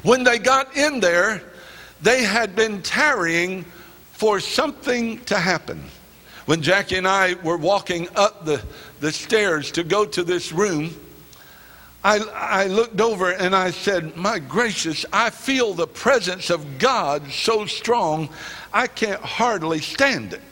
When 0.03 0.24
they 0.24 0.39
got 0.39 0.75
in 0.75 1.00
there, 1.00 1.41
they 2.01 2.24
had 2.24 2.55
been 2.55 2.81
tarrying 2.81 3.65
for 4.12 4.39
something 4.39 5.19
to 5.25 5.38
happen. 5.38 5.84
When 6.46 6.62
Jackie 6.62 6.98
and 6.98 7.08
I 7.08 7.36
were 7.36 7.58
walking 7.58 8.08
up 8.15 8.46
the, 8.46 8.62
the 9.00 9.12
stairs 9.12 9.72
to 9.74 9.84
go 9.84 10.05
to 10.05 10.24
this 10.24 10.51
room, 10.51 10.96
I, 12.03 12.19
I 12.34 12.67
looked 12.67 13.01
over 13.01 13.31
and 13.31 13.55
I 13.55 13.72
said, 13.72 14.15
My 14.15 14.39
gracious, 14.39 15.05
I 15.13 15.29
feel 15.29 15.74
the 15.74 15.88
presence 15.88 16.50
of 16.50 16.79
God 16.79 17.29
so 17.31 17.65
strong, 17.65 18.29
I 18.74 18.88
can't 18.88 19.22
hardly 19.22 19.79
stand 19.79 20.34
it 20.34 20.49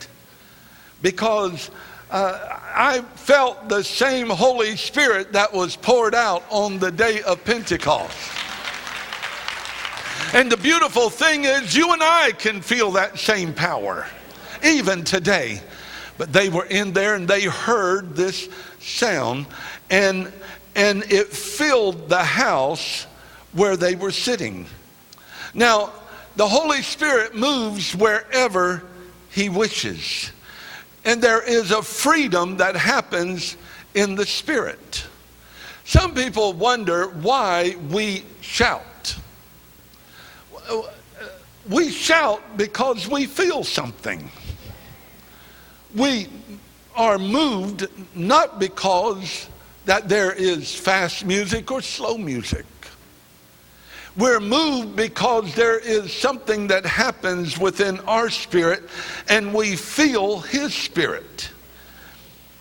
because 1.02 1.70
uh, 2.10 2.60
I 2.74 3.02
felt 3.16 3.68
the 3.70 3.84
same 3.84 4.30
Holy 4.30 4.76
Spirit 4.76 5.34
that 5.34 5.52
was 5.52 5.76
poured 5.76 6.16
out 6.16 6.44
on 6.50 6.80
the 6.80 6.92
day 6.92 7.22
of 7.24 7.44
Pentecost. 7.44 8.16
And 10.34 10.52
the 10.52 10.58
beautiful 10.58 11.10
thing 11.10 11.46
is, 11.46 11.76
you 11.76 11.94
and 11.94 12.04
I 12.04 12.32
can 12.32 12.62
feel 12.62 12.92
that 12.92 13.18
same 13.18 13.54
power, 13.54 14.06
even 14.64 15.04
today. 15.04 15.62
But 16.18 16.34
they 16.34 16.50
were 16.50 16.66
in 16.66 16.94
there 16.94 17.16
and 17.16 17.28
they 17.28 17.44
heard 17.44 18.16
this 18.16 18.50
sound, 18.80 19.46
and, 19.90 20.32
and 20.76 21.04
it 21.12 21.28
filled 21.28 22.10
the 22.10 22.24
house 22.24 23.06
where 23.54 23.78
they 23.78 23.96
were 23.96 24.12
sitting. 24.12 24.66
Now, 25.54 25.94
the 26.36 26.48
Holy 26.48 26.82
Spirit 26.82 27.36
moves 27.36 27.96
wherever 27.96 28.84
He 29.30 29.50
wishes. 29.50 30.32
And 31.08 31.22
there 31.22 31.42
is 31.42 31.72
a 31.72 31.82
freedom 31.82 32.58
that 32.58 32.76
happens 32.76 33.56
in 33.96 34.16
the 34.16 34.26
Spirit. 34.26 35.06
Some 35.86 36.14
people 36.14 36.52
wonder 36.52 37.08
why 37.08 37.78
we 37.90 38.26
shout. 38.42 39.16
We 41.70 41.92
shout 41.92 42.58
because 42.58 43.08
we 43.08 43.26
feel 43.26 43.64
something. 43.64 44.30
We 45.96 46.28
are 46.94 47.18
moved 47.18 47.88
not 48.14 48.60
because 48.60 49.48
that 49.86 50.10
there 50.10 50.34
is 50.34 50.76
fast 50.76 51.24
music 51.24 51.72
or 51.72 51.82
slow 51.82 52.18
music. 52.18 52.66
We're 54.18 54.40
moved 54.40 54.96
because 54.96 55.54
there 55.54 55.78
is 55.78 56.12
something 56.12 56.68
that 56.68 56.86
happens 56.86 57.58
within 57.58 58.00
our 58.02 58.30
spirit 58.30 58.84
and 59.30 59.54
we 59.54 59.76
feel 59.76 60.40
His 60.40 60.74
spirit. 60.74 61.52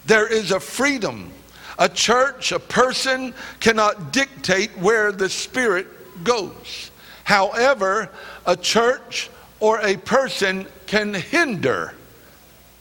There 0.07 0.31
is 0.31 0.53
a 0.53 0.61
freedom. 0.61 1.33
A 1.79 1.89
church, 1.89 2.53
a 2.53 2.59
person 2.59 3.35
cannot 3.61 4.13
dictate 4.13 4.71
where 4.79 5.13
the 5.13 5.29
Spirit 5.29 5.87
goes. 6.25 6.91
However, 7.25 8.09
a 8.47 8.57
church 8.57 9.29
or 9.61 9.81
a 9.81 9.97
person 9.97 10.67
can 10.87 11.13
hinder 11.13 11.95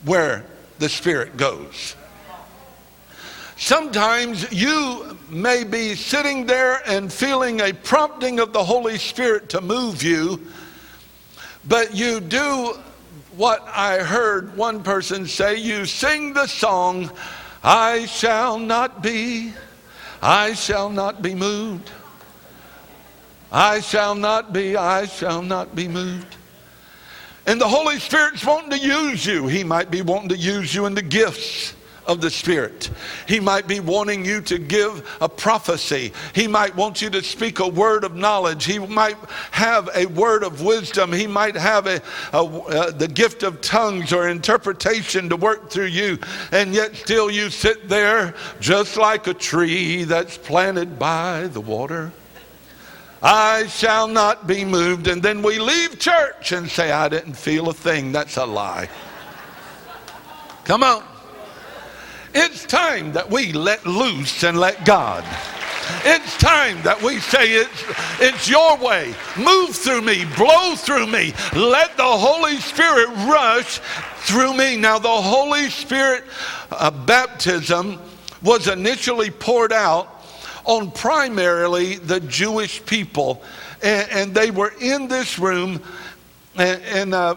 where 0.05 0.45
the 0.79 0.87
Spirit 0.87 1.35
goes. 1.35 1.95
Sometimes 3.57 4.51
you 4.51 5.17
may 5.29 5.63
be 5.63 5.95
sitting 5.95 6.45
there 6.45 6.81
and 6.85 7.11
feeling 7.11 7.61
a 7.61 7.71
prompting 7.71 8.39
of 8.39 8.51
the 8.51 8.63
Holy 8.63 8.97
Spirit 8.97 9.49
to 9.49 9.61
move 9.61 10.03
you, 10.03 10.45
but 11.67 11.95
you 11.95 12.19
do 12.19 12.77
what 13.37 13.65
I 13.67 13.99
heard 13.99 14.55
one 14.57 14.83
person 14.83 15.25
say 15.25 15.57
you 15.57 15.85
sing 15.85 16.33
the 16.33 16.47
song, 16.47 17.09
I 17.63 18.05
shall 18.05 18.59
not 18.59 19.01
be, 19.01 19.53
I 20.21 20.53
shall 20.53 20.89
not 20.89 21.21
be 21.21 21.33
moved. 21.33 21.91
I 23.51 23.79
shall 23.79 24.15
not 24.15 24.51
be, 24.51 24.75
I 24.75 25.05
shall 25.05 25.41
not 25.41 25.75
be 25.75 25.87
moved. 25.87 26.35
And 27.45 27.59
the 27.59 27.67
Holy 27.67 27.99
Spirit's 27.99 28.45
wanting 28.45 28.71
to 28.71 28.79
use 28.79 29.25
you. 29.25 29.47
He 29.47 29.63
might 29.63 29.89
be 29.89 30.01
wanting 30.01 30.29
to 30.29 30.37
use 30.37 30.75
you 30.75 30.87
in 30.87 30.95
the 30.95 31.01
gifts 31.01 31.73
of 32.07 32.21
the 32.21 32.29
Spirit. 32.29 32.89
He 33.27 33.39
might 33.39 33.67
be 33.67 33.79
wanting 33.79 34.25
you 34.25 34.41
to 34.41 34.57
give 34.57 35.17
a 35.21 35.29
prophecy. 35.29 36.13
He 36.33 36.47
might 36.47 36.75
want 36.75 37.01
you 37.01 37.09
to 37.11 37.23
speak 37.23 37.59
a 37.59 37.67
word 37.67 38.03
of 38.03 38.15
knowledge. 38.15 38.65
He 38.65 38.79
might 38.79 39.17
have 39.51 39.89
a 39.95 40.05
word 40.05 40.43
of 40.43 40.61
wisdom. 40.61 41.11
He 41.11 41.27
might 41.27 41.55
have 41.55 41.87
a, 41.87 42.01
a 42.33 42.43
uh, 42.43 42.91
the 42.91 43.07
gift 43.07 43.43
of 43.43 43.61
tongues 43.61 44.13
or 44.13 44.27
interpretation 44.27 45.29
to 45.29 45.35
work 45.35 45.69
through 45.69 45.85
you. 45.85 46.19
And 46.51 46.73
yet 46.73 46.95
still 46.95 47.29
you 47.29 47.49
sit 47.49 47.89
there 47.89 48.35
just 48.59 48.97
like 48.97 49.27
a 49.27 49.33
tree 49.33 50.03
that's 50.03 50.37
planted 50.37 50.99
by 50.99 51.47
the 51.47 51.61
water. 51.61 52.11
I 53.21 53.65
shall 53.67 54.07
not 54.07 54.45
be 54.45 54.63
moved. 54.63 55.07
And 55.07 55.23
then 55.23 55.41
we 55.41 55.57
leave 55.57 55.99
church 55.99 56.51
and 56.51 56.69
say, 56.69 56.91
I 56.91 57.09
didn't 57.09 57.33
feel 57.33 57.69
a 57.69 57.73
thing. 57.73 58.11
That's 58.11 58.37
a 58.37 58.45
lie. 58.45 58.87
Come 60.63 60.83
on. 60.83 61.03
It's 62.37 62.65
time 62.65 63.13
that 63.13 63.31
we 63.31 63.53
let 63.53 63.85
loose 63.85 64.43
and 64.43 64.59
let 64.59 64.85
God. 64.85 65.23
It's 66.03 66.37
time 66.37 66.81
that 66.81 67.01
we 67.01 67.19
say 67.19 67.53
it's, 67.53 67.83
it's 68.19 68.49
your 68.49 68.77
way. 68.77 69.15
Move 69.37 69.73
through 69.73 70.01
me, 70.01 70.25
blow 70.35 70.75
through 70.75 71.07
me. 71.07 71.33
Let 71.55 71.95
the 71.95 72.03
Holy 72.03 72.57
Spirit 72.57 73.07
rush 73.25 73.79
through 74.27 74.53
me. 74.53 74.75
Now, 74.75 74.99
the 74.99 75.07
Holy 75.07 75.69
Spirit 75.69 76.25
uh, 76.71 76.91
baptism 76.91 77.99
was 78.43 78.67
initially 78.67 79.31
poured 79.31 79.71
out 79.71 80.21
on 80.65 80.91
primarily 80.91 81.95
the 81.95 82.19
Jewish 82.19 82.85
people. 82.85 83.41
And, 83.81 84.09
and 84.11 84.35
they 84.35 84.51
were 84.51 84.73
in 84.81 85.07
this 85.07 85.39
room, 85.39 85.81
and, 86.57 86.81
and 86.83 87.13
uh, 87.13 87.35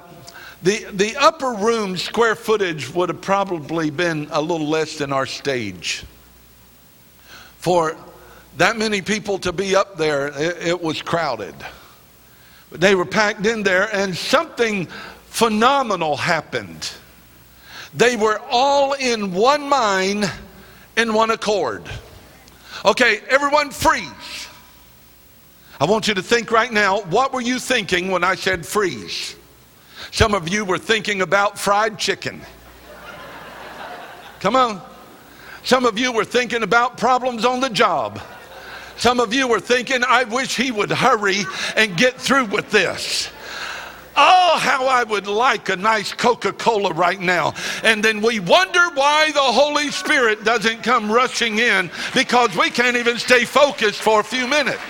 the, 0.63 0.87
the 0.93 1.17
upper 1.17 1.53
room 1.53 1.97
square 1.97 2.35
footage 2.35 2.93
would 2.93 3.09
have 3.09 3.21
probably 3.21 3.91
been 3.91 4.29
a 4.31 4.41
little 4.41 4.67
less 4.67 4.99
than 4.99 5.13
our 5.13 5.27
stage. 5.27 6.05
For 7.59 7.97
that 8.57 8.77
many 8.77 9.01
people 9.01 9.39
to 9.41 9.53
be 9.53 9.77
up 9.77 9.97
there, 9.97 10.29
it, 10.29 10.67
it 10.67 10.83
was 10.83 11.01
crowded. 11.01 11.55
But 12.71 12.81
they 12.81 12.95
were 12.95 13.07
packed 13.07 13.47
in 13.47 13.63
there, 13.63 13.89
and 13.95 14.17
something 14.17 14.87
phenomenal 15.27 16.17
happened. 16.17 16.93
They 17.95 18.17
were 18.17 18.41
all 18.51 18.95
in 18.95 19.33
one 19.33 19.69
mind, 19.69 20.31
in 20.97 21.15
one 21.15 21.31
accord. 21.31 21.89
Okay, 22.85 23.21
everyone 23.29 23.71
freeze. 23.71 24.49
I 25.81 25.85
want 25.85 26.09
you 26.09 26.15
to 26.15 26.23
think 26.23 26.51
right 26.51 26.73
now 26.73 27.03
what 27.03 27.33
were 27.33 27.41
you 27.41 27.61
thinking 27.61 28.11
when 28.11 28.25
I 28.25 28.35
said 28.35 28.67
freeze? 28.67 29.37
Some 30.11 30.35
of 30.35 30.49
you 30.49 30.65
were 30.65 30.79
thinking 30.79 31.23
about 31.23 31.59
fried 31.59 31.99
chicken. 31.99 32.41
Come 34.41 34.57
on. 34.57 34.81
Some 35.65 35.85
of 35.85 35.99
you 35.99 36.13
were 36.13 36.25
thinking 36.25 36.63
about 36.63 36.97
problems 36.97 37.45
on 37.45 37.61
the 37.61 37.69
job. 37.69 38.21
Some 38.97 39.21
of 39.21 39.33
you 39.33 39.47
were 39.47 39.61
thinking, 39.61 40.03
I 40.07 40.25
wish 40.25 40.57
he 40.57 40.71
would 40.71 40.91
hurry 40.91 41.43
and 41.77 41.97
get 41.97 42.15
through 42.15 42.47
with 42.47 42.71
this. 42.71 43.31
Oh, 44.21 44.59
how 44.59 44.87
I 44.87 45.05
would 45.05 45.29
like 45.29 45.69
a 45.69 45.77
nice 45.77 46.13
Coca 46.13 46.53
Cola 46.53 46.93
right 46.93 47.21
now. 47.21 47.55
And 47.85 48.03
then 48.03 48.21
we 48.21 48.41
wonder 48.41 48.81
why 48.95 49.31
the 49.31 49.41
Holy 49.41 49.93
Spirit 49.93 50.43
doesn't 50.43 50.83
come 50.83 51.11
rushing 51.11 51.59
in 51.61 51.89
because 52.15 52.57
we 52.57 52.71
can't 52.71 52.97
even 52.97 53.19
stay 53.19 53.45
focused 53.45 54.03
for 54.03 54.19
a 54.19 54.25
few 54.25 54.49
minutes. 54.49 54.83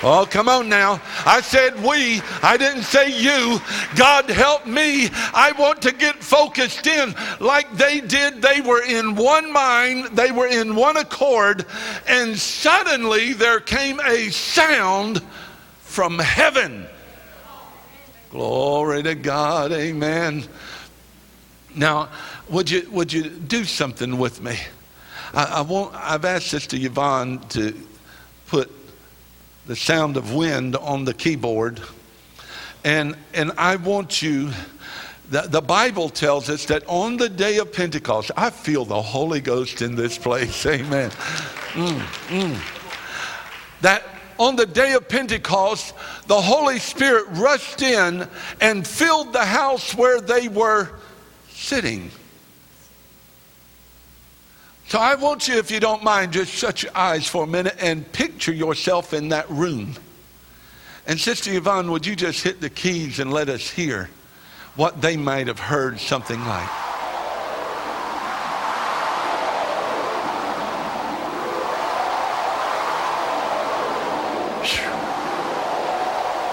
Oh, 0.00 0.28
come 0.30 0.48
on 0.48 0.68
now. 0.68 1.00
I 1.26 1.40
said 1.40 1.82
we, 1.82 2.22
I 2.40 2.56
didn't 2.56 2.84
say 2.84 3.10
you. 3.10 3.58
God 3.96 4.30
help 4.30 4.64
me. 4.64 5.08
I 5.34 5.52
want 5.58 5.82
to 5.82 5.92
get 5.92 6.22
focused 6.22 6.86
in 6.86 7.16
like 7.40 7.72
they 7.76 8.00
did. 8.00 8.40
They 8.40 8.60
were 8.60 8.82
in 8.84 9.16
one 9.16 9.52
mind, 9.52 10.16
they 10.16 10.30
were 10.30 10.46
in 10.46 10.76
one 10.76 10.96
accord, 10.96 11.66
and 12.06 12.38
suddenly 12.38 13.32
there 13.32 13.58
came 13.58 13.98
a 14.00 14.28
sound 14.28 15.20
from 15.80 16.20
heaven. 16.20 16.86
Glory 18.30 19.02
to 19.02 19.16
God. 19.16 19.72
Amen. 19.72 20.44
Now, 21.74 22.08
would 22.48 22.70
you, 22.70 22.88
would 22.92 23.12
you 23.12 23.28
do 23.30 23.64
something 23.64 24.16
with 24.16 24.40
me? 24.42 24.58
I, 25.34 25.44
I 25.44 25.60
won't, 25.62 25.92
I've 25.94 26.24
asked 26.24 26.46
Sister 26.46 26.76
Yvonne 26.76 27.40
to 27.48 27.74
put 28.46 28.70
the 29.68 29.76
sound 29.76 30.16
of 30.16 30.34
wind 30.34 30.74
on 30.76 31.04
the 31.04 31.12
keyboard. 31.12 31.80
And, 32.84 33.16
and 33.34 33.52
I 33.58 33.76
want 33.76 34.22
you, 34.22 34.50
the, 35.30 35.42
the 35.42 35.60
Bible 35.60 36.08
tells 36.08 36.48
us 36.48 36.64
that 36.66 36.82
on 36.86 37.18
the 37.18 37.28
day 37.28 37.58
of 37.58 37.70
Pentecost, 37.70 38.30
I 38.34 38.48
feel 38.48 38.86
the 38.86 39.00
Holy 39.00 39.42
Ghost 39.42 39.82
in 39.82 39.94
this 39.94 40.16
place. 40.16 40.64
Amen. 40.66 41.10
Mm, 41.10 42.00
mm. 42.28 43.80
That 43.82 44.04
on 44.38 44.56
the 44.56 44.64
day 44.64 44.94
of 44.94 45.06
Pentecost, 45.06 45.94
the 46.28 46.40
Holy 46.40 46.78
Spirit 46.78 47.26
rushed 47.32 47.82
in 47.82 48.26
and 48.62 48.86
filled 48.86 49.34
the 49.34 49.44
house 49.44 49.94
where 49.94 50.22
they 50.22 50.48
were 50.48 50.88
sitting. 51.50 52.10
So 54.88 54.98
I 54.98 55.16
want 55.16 55.48
you, 55.48 55.58
if 55.58 55.70
you 55.70 55.80
don't 55.80 56.02
mind, 56.02 56.32
just 56.32 56.50
shut 56.50 56.82
your 56.82 56.92
eyes 56.94 57.28
for 57.28 57.44
a 57.44 57.46
minute 57.46 57.76
and 57.78 58.10
picture 58.10 58.54
yourself 58.54 59.12
in 59.12 59.28
that 59.28 59.48
room. 59.50 59.94
And 61.06 61.20
Sister 61.20 61.52
Yvonne, 61.52 61.90
would 61.90 62.06
you 62.06 62.16
just 62.16 62.42
hit 62.42 62.62
the 62.62 62.70
keys 62.70 63.18
and 63.18 63.30
let 63.30 63.50
us 63.50 63.68
hear 63.68 64.08
what 64.76 65.02
they 65.02 65.18
might 65.18 65.46
have 65.46 65.58
heard 65.58 66.00
something 66.00 66.40
like? 66.40 66.68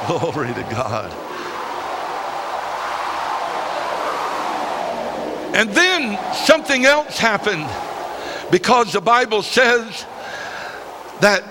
Glory 0.08 0.54
to 0.54 0.67
God. 0.71 1.10
And 5.56 5.69
then 5.69 6.19
something 6.34 6.84
else 6.84 7.17
happened. 7.17 7.65
Because 8.52 8.94
the 8.94 9.02
Bible 9.02 9.42
says 9.42 10.06
that 11.22 11.44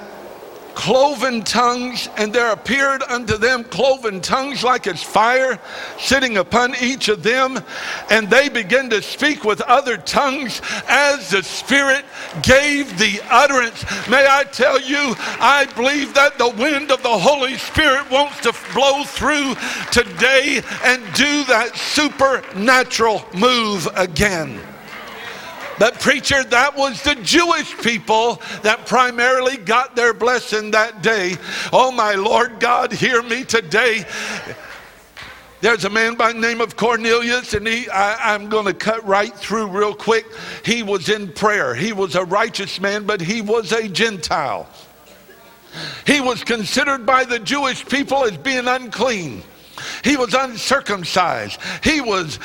cloven 0.74 1.42
tongues, 1.42 2.08
and 2.16 2.32
there 2.32 2.50
appeared 2.52 3.02
unto 3.04 3.36
them 3.36 3.64
cloven 3.64 4.20
tongues 4.20 4.62
like 4.62 4.86
as 4.86 5.02
fire 5.02 5.58
sitting 5.98 6.36
upon 6.36 6.74
each 6.80 7.08
of 7.08 7.22
them, 7.22 7.58
and 8.10 8.28
they 8.28 8.48
began 8.48 8.90
to 8.90 9.00
speak 9.00 9.44
with 9.44 9.60
other 9.62 9.96
tongues 9.96 10.60
as 10.88 11.30
the 11.30 11.42
Spirit 11.42 12.04
gave 12.42 12.98
the 12.98 13.20
utterance. 13.30 13.84
May 14.08 14.26
I 14.28 14.44
tell 14.44 14.80
you, 14.80 15.14
I 15.40 15.66
believe 15.76 16.14
that 16.14 16.38
the 16.38 16.48
wind 16.48 16.90
of 16.90 17.02
the 17.02 17.18
Holy 17.18 17.56
Spirit 17.56 18.10
wants 18.10 18.40
to 18.40 18.52
blow 18.74 19.04
through 19.04 19.54
today 19.92 20.60
and 20.84 21.02
do 21.14 21.44
that 21.44 21.76
supernatural 21.76 23.24
move 23.32 23.88
again. 23.94 24.60
But, 25.78 26.00
preacher, 26.00 26.44
that 26.44 26.76
was 26.76 27.02
the 27.02 27.16
Jewish 27.16 27.76
people 27.78 28.40
that 28.62 28.86
primarily 28.86 29.56
got 29.56 29.96
their 29.96 30.14
blessing 30.14 30.70
that 30.72 31.02
day. 31.02 31.36
Oh, 31.72 31.90
my 31.90 32.14
Lord 32.14 32.60
God, 32.60 32.92
hear 32.92 33.22
me 33.22 33.44
today. 33.44 34.04
There's 35.60 35.84
a 35.84 35.90
man 35.90 36.14
by 36.14 36.32
the 36.32 36.38
name 36.38 36.60
of 36.60 36.76
Cornelius, 36.76 37.54
and 37.54 37.66
he, 37.66 37.88
I, 37.88 38.34
I'm 38.34 38.50
going 38.50 38.66
to 38.66 38.74
cut 38.74 39.06
right 39.06 39.34
through 39.34 39.68
real 39.68 39.94
quick. 39.94 40.26
He 40.64 40.82
was 40.82 41.08
in 41.08 41.32
prayer. 41.32 41.74
He 41.74 41.94
was 41.94 42.16
a 42.16 42.24
righteous 42.24 42.80
man, 42.80 43.04
but 43.06 43.20
he 43.20 43.40
was 43.40 43.72
a 43.72 43.88
Gentile. 43.88 44.68
He 46.06 46.20
was 46.20 46.44
considered 46.44 47.06
by 47.06 47.24
the 47.24 47.38
Jewish 47.38 47.84
people 47.86 48.24
as 48.24 48.36
being 48.36 48.68
unclean. 48.68 49.42
He 50.04 50.18
was 50.18 50.34
uncircumcised. 50.34 51.58
He 51.82 52.02
was, 52.02 52.38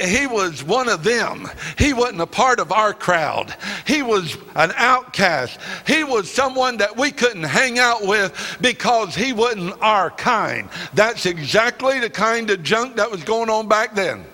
he, 0.00 0.28
was 0.28 0.62
one 0.62 0.88
of 0.88 1.02
them. 1.02 1.50
He 1.76 1.92
wasn't 1.92 2.20
a 2.20 2.26
part 2.26 2.60
of 2.60 2.70
our 2.70 2.94
crowd. 2.94 3.54
He 3.84 4.02
was 4.02 4.38
an 4.54 4.72
outcast. 4.76 5.58
He 5.86 6.04
was 6.04 6.30
someone 6.30 6.76
that 6.76 6.96
we 6.96 7.10
couldn't 7.10 7.42
hang 7.42 7.80
out 7.80 8.06
with 8.06 8.58
because 8.60 9.14
he 9.14 9.32
wasn't 9.32 9.74
our 9.82 10.10
kind. 10.10 10.68
That's 10.94 11.26
exactly 11.26 11.98
the 11.98 12.10
kind 12.10 12.48
of 12.50 12.62
junk 12.62 12.94
that 12.96 13.10
was 13.10 13.24
going 13.24 13.50
on 13.50 13.66
back 13.66 13.96
then. 13.96 14.24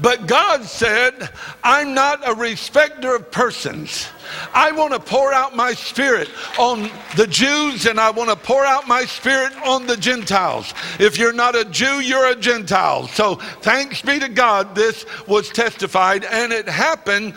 But 0.00 0.26
God 0.26 0.64
said, 0.64 1.30
I'm 1.64 1.94
not 1.94 2.28
a 2.28 2.34
respecter 2.34 3.14
of 3.14 3.30
persons. 3.30 4.08
I 4.52 4.72
want 4.72 4.92
to 4.92 5.00
pour 5.00 5.32
out 5.32 5.56
my 5.56 5.72
spirit 5.72 6.28
on 6.58 6.90
the 7.16 7.26
Jews 7.26 7.86
and 7.86 7.98
I 7.98 8.10
want 8.10 8.28
to 8.28 8.36
pour 8.36 8.64
out 8.64 8.86
my 8.86 9.04
spirit 9.04 9.54
on 9.64 9.86
the 9.86 9.96
Gentiles. 9.96 10.74
If 10.98 11.16
you're 11.18 11.32
not 11.32 11.56
a 11.56 11.64
Jew, 11.64 12.00
you're 12.00 12.26
a 12.26 12.36
Gentile. 12.36 13.08
So 13.08 13.36
thanks 13.36 14.02
be 14.02 14.18
to 14.18 14.28
God, 14.28 14.74
this 14.74 15.06
was 15.26 15.48
testified 15.48 16.24
and 16.24 16.52
it 16.52 16.68
happened 16.68 17.34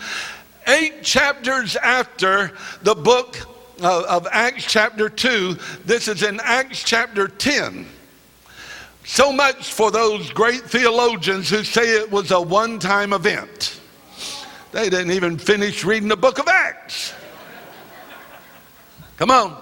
eight 0.66 1.02
chapters 1.02 1.76
after 1.76 2.52
the 2.82 2.94
book 2.94 3.38
uh, 3.82 4.04
of 4.08 4.26
Acts, 4.30 4.64
chapter 4.64 5.08
2. 5.08 5.56
This 5.86 6.08
is 6.08 6.22
in 6.22 6.40
Acts, 6.40 6.82
chapter 6.82 7.28
10. 7.28 7.86
So 9.12 9.32
much 9.32 9.72
for 9.72 9.90
those 9.90 10.30
great 10.30 10.60
theologians 10.60 11.50
who 11.50 11.64
say 11.64 11.96
it 11.96 12.12
was 12.12 12.30
a 12.30 12.40
one 12.40 12.78
time 12.78 13.12
event. 13.12 13.80
They 14.70 14.88
didn't 14.88 15.10
even 15.10 15.36
finish 15.36 15.84
reading 15.84 16.08
the 16.08 16.16
book 16.16 16.38
of 16.38 16.46
Acts. 16.46 17.12
Come 19.16 19.32
on. 19.32 19.60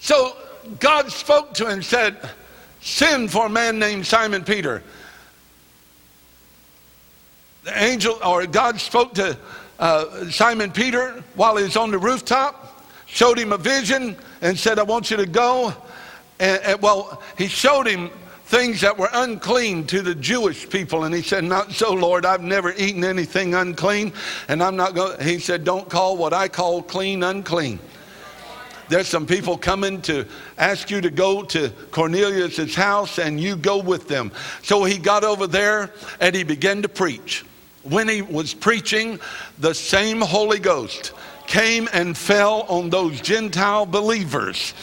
So 0.00 0.36
God 0.80 1.12
spoke 1.12 1.54
to 1.54 1.66
him 1.66 1.74
and 1.74 1.84
said, 1.84 2.16
Send 2.80 3.30
for 3.30 3.46
a 3.46 3.48
man 3.48 3.78
named 3.78 4.04
Simon 4.04 4.42
Peter. 4.42 4.82
The 7.62 7.80
angel, 7.80 8.18
or 8.26 8.44
God 8.48 8.80
spoke 8.80 9.14
to 9.14 9.38
uh, 9.78 10.28
Simon 10.30 10.72
Peter 10.72 11.22
while 11.36 11.56
he 11.56 11.62
was 11.62 11.76
on 11.76 11.92
the 11.92 11.98
rooftop, 11.98 12.84
showed 13.06 13.38
him 13.38 13.52
a 13.52 13.56
vision, 13.56 14.16
and 14.42 14.58
said, 14.58 14.80
I 14.80 14.82
want 14.82 15.12
you 15.12 15.16
to 15.18 15.26
go 15.26 15.72
and, 16.38 16.62
and, 16.62 16.82
well, 16.82 17.22
he 17.38 17.48
showed 17.48 17.86
him 17.86 18.10
things 18.44 18.80
that 18.82 18.98
were 18.98 19.08
unclean 19.12 19.86
to 19.86 20.02
the 20.02 20.14
Jewish 20.14 20.68
people. 20.68 21.04
And 21.04 21.14
he 21.14 21.22
said, 21.22 21.44
Not 21.44 21.72
so, 21.72 21.92
Lord. 21.92 22.26
I've 22.26 22.42
never 22.42 22.72
eaten 22.76 23.04
anything 23.04 23.54
unclean. 23.54 24.12
And 24.48 24.62
I'm 24.62 24.76
not 24.76 24.94
going, 24.94 25.20
he 25.20 25.38
said, 25.38 25.64
Don't 25.64 25.88
call 25.88 26.16
what 26.16 26.32
I 26.32 26.48
call 26.48 26.82
clean 26.82 27.22
unclean. 27.22 27.78
There's 28.88 29.08
some 29.08 29.26
people 29.26 29.56
coming 29.56 30.02
to 30.02 30.26
ask 30.58 30.90
you 30.90 31.00
to 31.00 31.10
go 31.10 31.42
to 31.42 31.70
Cornelius' 31.90 32.74
house 32.74 33.18
and 33.18 33.40
you 33.40 33.56
go 33.56 33.78
with 33.78 34.08
them. 34.08 34.30
So 34.62 34.84
he 34.84 34.98
got 34.98 35.24
over 35.24 35.46
there 35.46 35.90
and 36.20 36.34
he 36.34 36.44
began 36.44 36.82
to 36.82 36.88
preach. 36.88 37.44
When 37.82 38.08
he 38.08 38.20
was 38.20 38.52
preaching, 38.52 39.20
the 39.58 39.74
same 39.74 40.20
Holy 40.20 40.58
Ghost 40.58 41.12
came 41.46 41.88
and 41.92 42.16
fell 42.16 42.62
on 42.62 42.90
those 42.90 43.20
Gentile 43.20 43.86
believers 43.86 44.74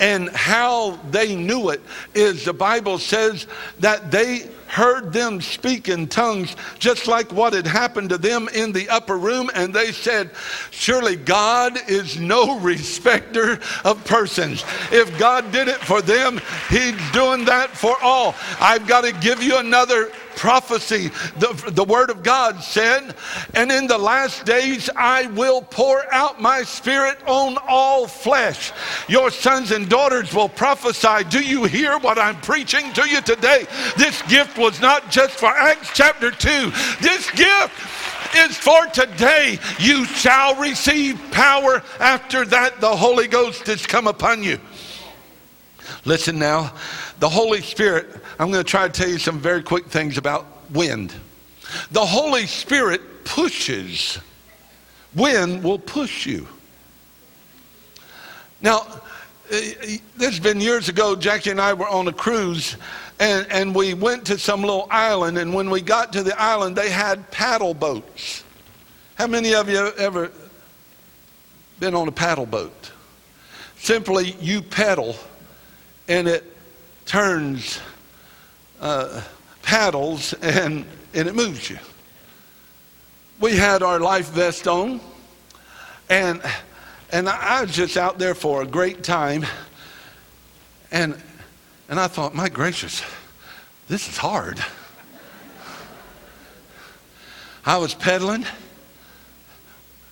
and 0.00 0.28
how 0.30 0.98
they 1.10 1.34
knew 1.34 1.70
it 1.70 1.80
is 2.14 2.44
the 2.44 2.52
Bible 2.52 2.98
says 2.98 3.46
that 3.80 4.10
they 4.10 4.48
heard 4.68 5.12
them 5.12 5.40
speak 5.40 5.88
in 5.88 6.06
tongues 6.06 6.54
just 6.78 7.06
like 7.06 7.32
what 7.32 7.54
had 7.54 7.66
happened 7.66 8.10
to 8.10 8.18
them 8.18 8.48
in 8.54 8.70
the 8.70 8.88
upper 8.90 9.16
room 9.16 9.50
and 9.54 9.74
they 9.74 9.90
said 9.90 10.30
surely 10.70 11.16
god 11.16 11.78
is 11.88 12.18
no 12.18 12.58
respecter 12.60 13.58
of 13.84 14.04
persons. 14.04 14.64
If 14.92 15.18
god 15.18 15.50
did 15.52 15.68
it 15.68 15.78
for 15.78 16.02
them 16.02 16.40
he's 16.68 17.10
doing 17.12 17.46
that 17.46 17.70
for 17.70 17.96
all. 18.02 18.34
I've 18.60 18.86
got 18.86 19.02
to 19.02 19.12
give 19.12 19.42
you 19.42 19.56
another 19.58 20.12
prophecy. 20.38 21.08
The, 21.38 21.70
the 21.72 21.84
Word 21.84 22.10
of 22.10 22.22
God 22.22 22.62
said, 22.62 23.14
And 23.54 23.70
in 23.70 23.88
the 23.88 23.98
last 23.98 24.46
days 24.46 24.88
I 24.96 25.26
will 25.26 25.60
pour 25.60 26.10
out 26.14 26.40
my 26.40 26.62
Spirit 26.62 27.18
on 27.26 27.58
all 27.68 28.06
flesh. 28.06 28.72
Your 29.08 29.30
sons 29.30 29.72
and 29.72 29.88
daughters 29.88 30.32
will 30.32 30.48
prophesy. 30.48 31.24
Do 31.28 31.40
you 31.40 31.64
hear 31.64 31.98
what 31.98 32.18
I'm 32.18 32.40
preaching 32.40 32.92
to 32.94 33.08
you 33.08 33.20
today? 33.20 33.66
This 33.96 34.22
gift 34.22 34.56
was 34.56 34.80
not 34.80 35.10
just 35.10 35.34
for 35.34 35.48
Acts 35.48 35.90
chapter 35.92 36.30
2. 36.30 36.70
This 37.00 37.30
gift 37.32 37.72
is 38.36 38.56
for 38.56 38.86
today. 38.86 39.58
You 39.80 40.04
shall 40.04 40.54
receive 40.54 41.20
power 41.32 41.82
after 41.98 42.44
that 42.46 42.80
the 42.80 42.94
Holy 42.94 43.26
Ghost 43.26 43.66
has 43.66 43.84
come 43.86 44.06
upon 44.06 44.44
you. 44.44 44.60
Listen 46.04 46.38
now, 46.38 46.72
the 47.18 47.28
Holy 47.28 47.60
Spirit, 47.60 48.17
I'm 48.38 48.52
going 48.52 48.64
to 48.64 48.70
try 48.70 48.86
to 48.86 48.92
tell 48.92 49.08
you 49.08 49.18
some 49.18 49.40
very 49.40 49.62
quick 49.62 49.86
things 49.86 50.16
about 50.16 50.46
wind. 50.70 51.12
The 51.90 52.04
Holy 52.04 52.46
Spirit 52.46 53.24
pushes. 53.24 54.18
Wind 55.14 55.64
will 55.64 55.78
push 55.78 56.24
you. 56.24 56.46
Now, 58.62 58.86
eh, 59.50 59.74
eh, 59.80 59.98
this 60.16 60.30
has 60.30 60.40
been 60.40 60.60
years 60.60 60.88
ago. 60.88 61.16
Jackie 61.16 61.50
and 61.50 61.60
I 61.60 61.72
were 61.72 61.88
on 61.88 62.06
a 62.06 62.12
cruise, 62.12 62.76
and, 63.18 63.44
and 63.50 63.74
we 63.74 63.94
went 63.94 64.24
to 64.26 64.38
some 64.38 64.60
little 64.60 64.86
island. 64.88 65.36
And 65.36 65.52
when 65.52 65.68
we 65.68 65.80
got 65.80 66.12
to 66.12 66.22
the 66.22 66.40
island, 66.40 66.76
they 66.76 66.90
had 66.90 67.28
paddle 67.32 67.74
boats. 67.74 68.44
How 69.16 69.26
many 69.26 69.54
of 69.54 69.68
you 69.68 69.92
ever 69.98 70.30
been 71.80 71.96
on 71.96 72.06
a 72.06 72.12
paddle 72.12 72.46
boat? 72.46 72.92
Simply, 73.78 74.36
you 74.40 74.62
pedal, 74.62 75.16
and 76.06 76.28
it 76.28 76.44
turns 77.04 77.80
uh, 78.80 79.22
paddles 79.62 80.32
and, 80.34 80.84
and 81.14 81.28
it 81.28 81.34
moves 81.34 81.68
you. 81.68 81.78
We 83.40 83.56
had 83.56 83.82
our 83.82 84.00
life 84.00 84.30
vest 84.30 84.66
on, 84.66 85.00
and, 86.08 86.42
and 87.12 87.28
I 87.28 87.62
was 87.62 87.72
just 87.72 87.96
out 87.96 88.18
there 88.18 88.34
for 88.34 88.62
a 88.62 88.66
great 88.66 89.02
time. 89.02 89.46
And, 90.90 91.20
and 91.88 92.00
I 92.00 92.08
thought, 92.08 92.34
my 92.34 92.48
gracious, 92.48 93.02
this 93.88 94.08
is 94.08 94.16
hard. 94.16 94.58
I 97.64 97.76
was 97.76 97.94
pedaling, 97.94 98.46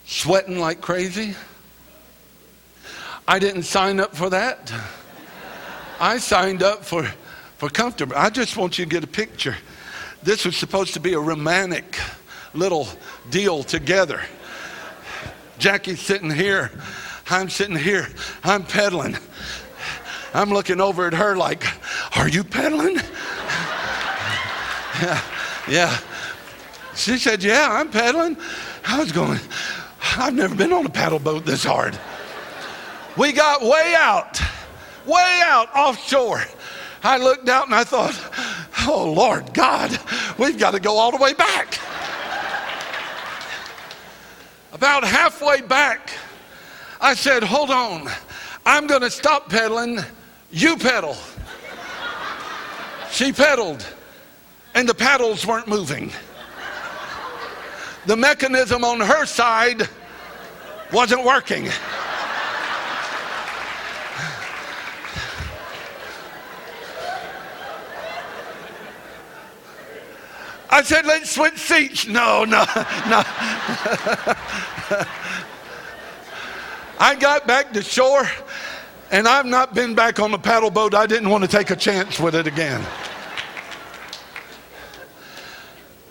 sweating 0.05 0.59
like 0.59 0.81
crazy. 0.81 1.35
I 3.27 3.39
didn't 3.39 3.63
sign 3.63 3.99
up 3.99 4.15
for 4.15 4.31
that. 4.31 4.73
I 5.99 6.19
signed 6.19 6.63
up 6.63 6.85
for, 6.85 7.11
for 7.57 7.69
comfortable. 7.69 8.15
I 8.17 8.31
just 8.31 8.57
want 8.57 8.79
you 8.79 8.85
to 8.85 8.91
get 8.91 9.05
a 9.05 9.09
picture. 9.09 9.57
This 10.23 10.45
was 10.45 10.57
supposed 10.57 10.95
to 10.95 11.01
be 11.01 11.15
a 11.15 11.19
romantic 11.19 11.99
little 12.55 12.89
deal 13.31 13.63
together. 13.63 14.21
Jackie's 15.59 16.01
sitting 16.01 16.31
here. 16.31 16.71
I'm 17.29 17.49
sitting 17.49 17.77
here. 17.77 18.09
I'm 18.45 18.65
peddling. 18.65 19.17
I'm 20.35 20.51
looking 20.51 20.81
over 20.81 21.07
at 21.07 21.15
her 21.15 21.37
like, 21.37 21.65
Are 22.17 22.29
you 22.29 22.45
peddling? 22.45 22.97
yeah, 25.01 25.23
yeah. 25.69 25.99
She 26.95 27.19
said, 27.19 27.43
Yeah, 27.43 27.69
I'm 27.71 27.91
peddling. 27.91 28.37
I 28.85 28.99
was 28.99 29.13
going, 29.13 29.41
I've 30.17 30.35
never 30.35 30.55
been 30.55 30.73
on 30.73 30.87
a 30.87 30.91
paddle 30.91 31.19
boat 31.19 31.45
this 31.45 31.65
hard. 31.65 31.99
We 33.17 33.33
got 33.33 33.63
way 33.63 33.95
out 33.97 34.41
way 35.07 35.41
out 35.45 35.69
offshore. 35.75 36.43
I 37.03 37.19
looked 37.19 37.49
out 37.49 37.67
and 37.67 37.75
I 37.75 37.85
thought, 37.85 38.19
oh 38.87 39.13
Lord 39.13 39.53
God, 39.55 39.99
we've 40.39 40.59
got 40.59 40.73
to 40.73 40.81
go 40.81 40.97
all 40.97 41.11
the 41.11 41.17
way 41.19 41.35
back. 41.35 41.79
About 44.73 45.05
halfway 45.05 45.63
back, 45.63 46.11
I 47.01 47.15
said, 47.15 47.43
hold 47.43 47.71
on, 47.71 48.09
I'm 48.65 48.87
going 48.87 49.03
to 49.03 49.11
stop 49.11 49.49
pedaling, 49.49 50.01
you 50.51 50.77
pedal. 50.77 51.17
She 53.11 53.33
pedaled, 53.33 53.87
and 54.75 54.89
the 54.89 54.95
paddles 54.95 55.47
weren't 55.47 55.69
moving. 55.69 56.11
The 58.07 58.17
mechanism 58.17 58.85
on 58.85 59.01
her 59.01 59.25
side 59.25 59.89
wasn't 60.93 61.25
working. 61.25 61.69
I 70.71 70.83
said, 70.83 71.07
let's 71.07 71.31
switch 71.31 71.59
seats. 71.59 72.07
No, 72.07 72.45
no, 72.45 72.65
no. 73.09 73.23
I 76.99 77.15
got 77.19 77.47
back 77.47 77.73
to 77.73 77.83
shore 77.83 78.29
and 79.11 79.29
I've 79.29 79.47
not 79.47 79.75
been 79.75 79.95
back 79.95 80.19
on 80.19 80.31
the 80.31 80.39
paddle 80.39 80.71
boat. 80.71 80.95
I 80.95 81.07
didn't 81.07 81.31
want 81.31 81.45
to 81.45 81.49
take 81.49 81.71
a 81.71 81.77
chance 81.77 82.19
with 82.19 82.35
it 82.35 82.47
again. 82.47 82.85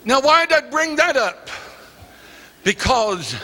Now, 0.04 0.20
why 0.20 0.46
did 0.46 0.64
I 0.64 0.70
bring 0.70 0.96
that 0.96 1.16
up? 1.16 1.50
Because 2.64 3.34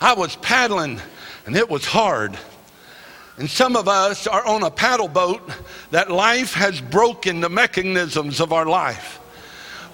I 0.00 0.14
was 0.14 0.36
paddling 0.36 1.00
and 1.44 1.54
it 1.54 1.68
was 1.68 1.84
hard. 1.84 2.36
And 3.38 3.48
some 3.48 3.76
of 3.76 3.86
us 3.86 4.26
are 4.26 4.44
on 4.46 4.62
a 4.62 4.70
paddle 4.70 5.08
boat 5.08 5.42
that 5.90 6.10
life 6.10 6.54
has 6.54 6.80
broken 6.80 7.40
the 7.40 7.50
mechanisms 7.50 8.40
of 8.40 8.52
our 8.52 8.64
life. 8.64 9.20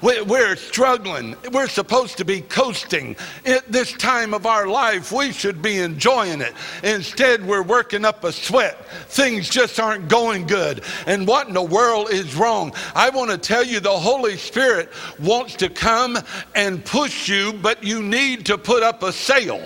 We're 0.03 0.57
struggling. 0.57 1.37
We're 1.53 1.69
supposed 1.69 2.19
to 2.19 2.25
be 2.25 2.41
coasting. 2.41 3.15
At 3.47 3.71
this 3.71 3.93
time 3.93 4.35
of 4.35 4.47
our 4.47 4.67
life, 4.67 5.13
we 5.13 5.31
should 5.31 5.63
be 5.63 5.79
enjoying 5.79 6.41
it. 6.41 6.55
Instead, 6.83 7.47
we're 7.47 7.63
working 7.63 8.05
up 8.05 8.25
a 8.25 8.33
sweat. 8.33 8.85
Things 9.07 9.49
just 9.49 9.79
aren't 9.79 10.09
going 10.09 10.49
good. 10.49 10.83
And 11.07 11.27
what 11.27 11.47
in 11.47 11.55
the 11.55 11.63
world 11.63 12.11
is 12.11 12.35
wrong? 12.35 12.73
I 12.97 13.11
want 13.11 13.31
to 13.31 13.39
tell 13.39 13.65
you 13.65 13.79
the 13.79 13.97
Holy 13.97 14.37
Spirit 14.37 14.91
wants 15.21 15.55
to 15.57 15.69
come 15.69 16.19
and 16.57 16.85
push 16.85 17.29
you, 17.29 17.53
but 17.53 17.85
you 17.85 18.03
need 18.03 18.47
to 18.47 18.59
put 18.59 18.83
up 18.83 19.05
a 19.05 19.13
sail. 19.13 19.65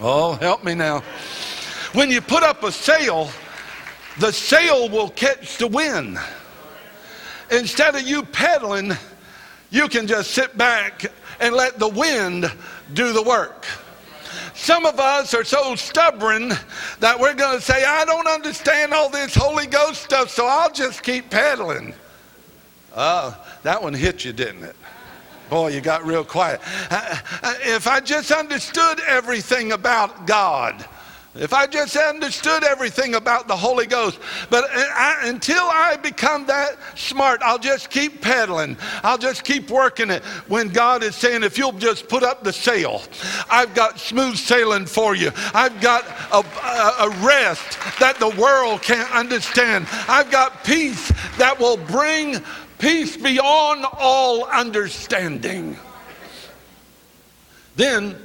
Oh, 0.00 0.32
help 0.34 0.64
me 0.64 0.74
now. 0.74 1.04
When 1.92 2.10
you 2.10 2.20
put 2.20 2.42
up 2.42 2.64
a 2.64 2.72
sail, 2.72 3.30
the 4.18 4.32
sail 4.32 4.88
will 4.88 5.10
catch 5.10 5.58
the 5.58 5.68
wind. 5.68 6.18
Instead 7.50 7.94
of 7.94 8.02
you 8.02 8.22
pedaling, 8.22 8.92
you 9.70 9.88
can 9.88 10.06
just 10.06 10.32
sit 10.32 10.56
back 10.56 11.06
and 11.40 11.54
let 11.54 11.78
the 11.78 11.88
wind 11.88 12.50
do 12.94 13.12
the 13.12 13.22
work. 13.22 13.66
Some 14.54 14.86
of 14.86 14.98
us 14.98 15.34
are 15.34 15.44
so 15.44 15.74
stubborn 15.76 16.48
that 17.00 17.18
we're 17.20 17.34
going 17.34 17.58
to 17.58 17.62
say, 17.62 17.84
I 17.84 18.04
don't 18.04 18.26
understand 18.26 18.94
all 18.94 19.10
this 19.10 19.34
Holy 19.34 19.66
Ghost 19.66 20.02
stuff, 20.02 20.30
so 20.30 20.46
I'll 20.46 20.72
just 20.72 21.02
keep 21.02 21.30
pedaling. 21.30 21.94
Oh, 22.96 23.36
that 23.62 23.82
one 23.82 23.92
hit 23.92 24.24
you, 24.24 24.32
didn't 24.32 24.64
it? 24.64 24.76
Boy, 25.50 25.68
you 25.68 25.80
got 25.80 26.04
real 26.04 26.24
quiet. 26.24 26.60
Uh, 26.90 27.18
uh, 27.42 27.54
if 27.60 27.86
I 27.86 28.00
just 28.00 28.30
understood 28.32 29.00
everything 29.06 29.72
about 29.72 30.26
God, 30.26 30.84
if 31.38 31.52
I 31.52 31.66
just 31.66 31.96
understood 31.96 32.64
everything 32.64 33.14
about 33.14 33.48
the 33.48 33.56
Holy 33.56 33.86
Ghost. 33.86 34.18
But 34.50 34.64
uh, 34.64 34.68
I, 34.74 35.20
until 35.24 35.62
I 35.62 35.96
become 35.96 36.46
that 36.46 36.76
smart, 36.94 37.40
I'll 37.42 37.58
just 37.58 37.90
keep 37.90 38.22
pedaling. 38.22 38.76
I'll 39.02 39.18
just 39.18 39.44
keep 39.44 39.70
working 39.70 40.10
it. 40.10 40.22
When 40.48 40.68
God 40.68 41.02
is 41.02 41.14
saying, 41.14 41.42
if 41.42 41.58
you'll 41.58 41.72
just 41.72 42.08
put 42.08 42.22
up 42.22 42.42
the 42.42 42.52
sail, 42.52 43.02
I've 43.50 43.74
got 43.74 43.98
smooth 43.98 44.36
sailing 44.36 44.86
for 44.86 45.14
you. 45.14 45.30
I've 45.54 45.80
got 45.80 46.04
a, 46.32 47.04
a 47.04 47.10
rest 47.24 47.78
that 47.98 48.16
the 48.18 48.30
world 48.40 48.82
can't 48.82 49.10
understand. 49.14 49.86
I've 50.08 50.30
got 50.30 50.64
peace 50.64 51.12
that 51.38 51.58
will 51.58 51.76
bring 51.76 52.42
peace 52.78 53.16
beyond 53.16 53.84
all 53.98 54.44
understanding. 54.46 55.76
Then 57.76 58.16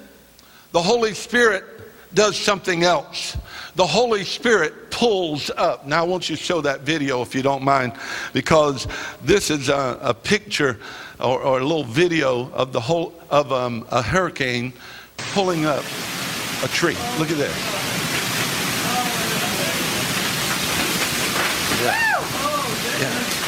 the 0.71 0.81
Holy 0.81 1.13
Spirit 1.13 1.70
does 2.13 2.37
something 2.37 2.83
else. 2.83 3.37
The 3.75 3.87
Holy 3.87 4.23
Spirit 4.23 4.91
pulls 4.91 5.49
up. 5.51 5.87
Now, 5.87 6.03
I 6.03 6.07
want 6.07 6.29
you 6.29 6.35
to 6.35 6.41
show 6.41 6.61
that 6.61 6.81
video 6.81 7.21
if 7.21 7.33
you 7.33 7.41
don't 7.41 7.63
mind, 7.63 7.93
because 8.33 8.87
this 9.23 9.49
is 9.49 9.69
a, 9.69 9.97
a 10.01 10.13
picture 10.13 10.77
or, 11.19 11.41
or, 11.41 11.59
a 11.59 11.63
little 11.63 11.83
video 11.83 12.51
of 12.51 12.73
the 12.73 12.79
whole 12.79 13.13
of 13.29 13.51
um, 13.53 13.85
a 13.91 14.01
hurricane 14.01 14.73
pulling 15.33 15.65
up 15.65 15.83
a 16.63 16.67
tree. 16.67 16.97
Look 17.17 17.31
at 17.31 17.37
this. 17.37 17.55
Yeah. 21.81 22.21
yeah. 22.99 23.41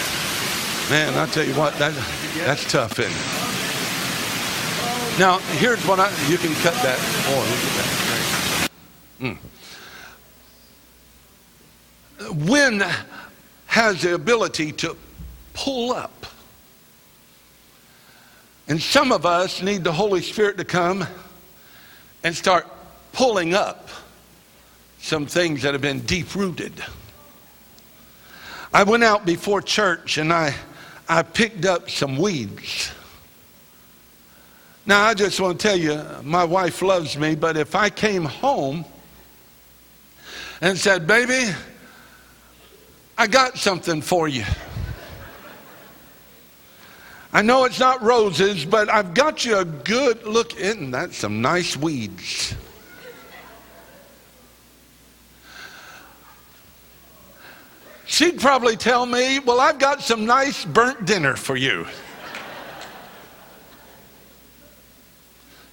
Man, 0.90 1.18
I 1.18 1.26
tell 1.28 1.46
you 1.46 1.54
what, 1.54 1.74
that, 1.76 1.94
that's 2.46 2.72
tough, 2.72 3.00
it? 3.00 3.12
Now, 5.20 5.38
here's 5.60 5.86
what 5.86 6.00
I, 6.00 6.10
you 6.30 6.38
can 6.38 6.54
cut 6.62 6.74
that. 6.82 6.98
Oh, 7.28 7.40
look 7.40 7.60
at 7.60 7.78
that. 7.78 8.13
Mm. 9.20 9.38
Wind 12.48 12.84
has 13.68 14.02
the 14.02 14.14
ability 14.14 14.72
to 14.72 14.96
pull 15.54 15.92
up. 15.92 16.26
And 18.68 18.82
some 18.82 19.12
of 19.12 19.26
us 19.26 19.62
need 19.62 19.84
the 19.84 19.92
Holy 19.92 20.22
Spirit 20.22 20.58
to 20.58 20.66
come 20.66 21.06
and 22.24 22.36
start 22.36 22.68
pulling 23.12 23.54
up 23.54 23.90
some 25.00 25.26
things 25.26 25.62
that 25.64 25.74
have 25.74 25.82
been 25.82 26.00
deep 26.02 26.34
rooted. 26.34 26.82
I 28.74 28.84
went 28.84 29.04
out 29.04 29.26
before 29.26 29.62
church 29.62 30.18
and 30.18 30.32
I, 30.32 30.56
I 31.10 31.24
picked 31.24 31.66
up 31.66 31.90
some 31.90 32.18
weeds. 32.18 32.92
Now, 34.86 35.06
I 35.06 35.14
just 35.14 35.40
want 35.40 35.60
to 35.60 35.68
tell 35.68 35.78
you, 35.78 36.02
my 36.24 36.44
wife 36.44 36.82
loves 36.82 37.18
me, 37.18 37.36
but 37.36 37.56
if 37.56 37.76
I 37.76 37.90
came 37.90 38.26
home 38.26 38.86
and 40.64 40.80
said, 40.80 41.06
Baby, 41.06 41.54
I 43.18 43.28
got 43.28 43.58
something 43.58 44.02
for 44.02 44.30
you. 44.30 44.46
I 47.34 47.42
know 47.42 47.66
it's 47.66 47.80
not 47.80 48.02
roses, 48.02 48.64
but 48.64 48.90
I've 48.90 49.14
got 49.14 49.44
you 49.44 49.58
a 49.58 49.66
good 49.66 50.24
look. 50.26 50.58
in. 50.58 50.90
That's 50.92 51.18
some 51.18 51.42
nice 51.42 51.76
weeds? 51.76 52.56
She'd 58.06 58.40
probably 58.40 58.78
tell 58.78 59.06
me, 59.06 59.40
Well, 59.40 59.60
I've 59.60 59.80
got 59.80 60.02
some 60.02 60.26
nice 60.26 60.64
burnt 60.64 61.06
dinner 61.06 61.36
for 61.36 61.58
you. 61.58 61.86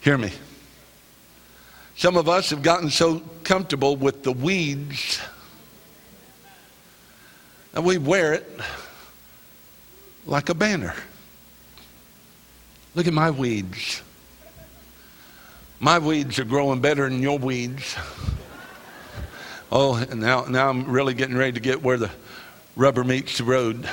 Hear 0.00 0.18
me. 0.18 0.32
Some 1.94 2.16
of 2.16 2.28
us 2.28 2.50
have 2.50 2.62
gotten 2.62 2.90
so 2.90 3.22
comfortable 3.44 3.96
with 3.96 4.22
the 4.22 4.32
weeds 4.32 5.20
and 7.74 7.84
we 7.84 7.98
wear 7.98 8.34
it 8.34 8.60
like 10.26 10.48
a 10.48 10.54
banner. 10.54 10.94
Look 12.94 13.06
at 13.06 13.12
my 13.12 13.30
weeds. 13.30 14.02
My 15.78 15.98
weeds 15.98 16.38
are 16.38 16.44
growing 16.44 16.80
better 16.80 17.08
than 17.08 17.22
your 17.22 17.38
weeds. 17.38 17.96
Oh, 19.72 20.04
now, 20.14 20.44
now 20.46 20.68
I'm 20.68 20.90
really 20.90 21.14
getting 21.14 21.36
ready 21.36 21.52
to 21.52 21.60
get 21.60 21.80
where 21.80 21.96
the 21.96 22.10
rubber 22.74 23.04
meets 23.04 23.38
the 23.38 23.44
road. 23.44 23.88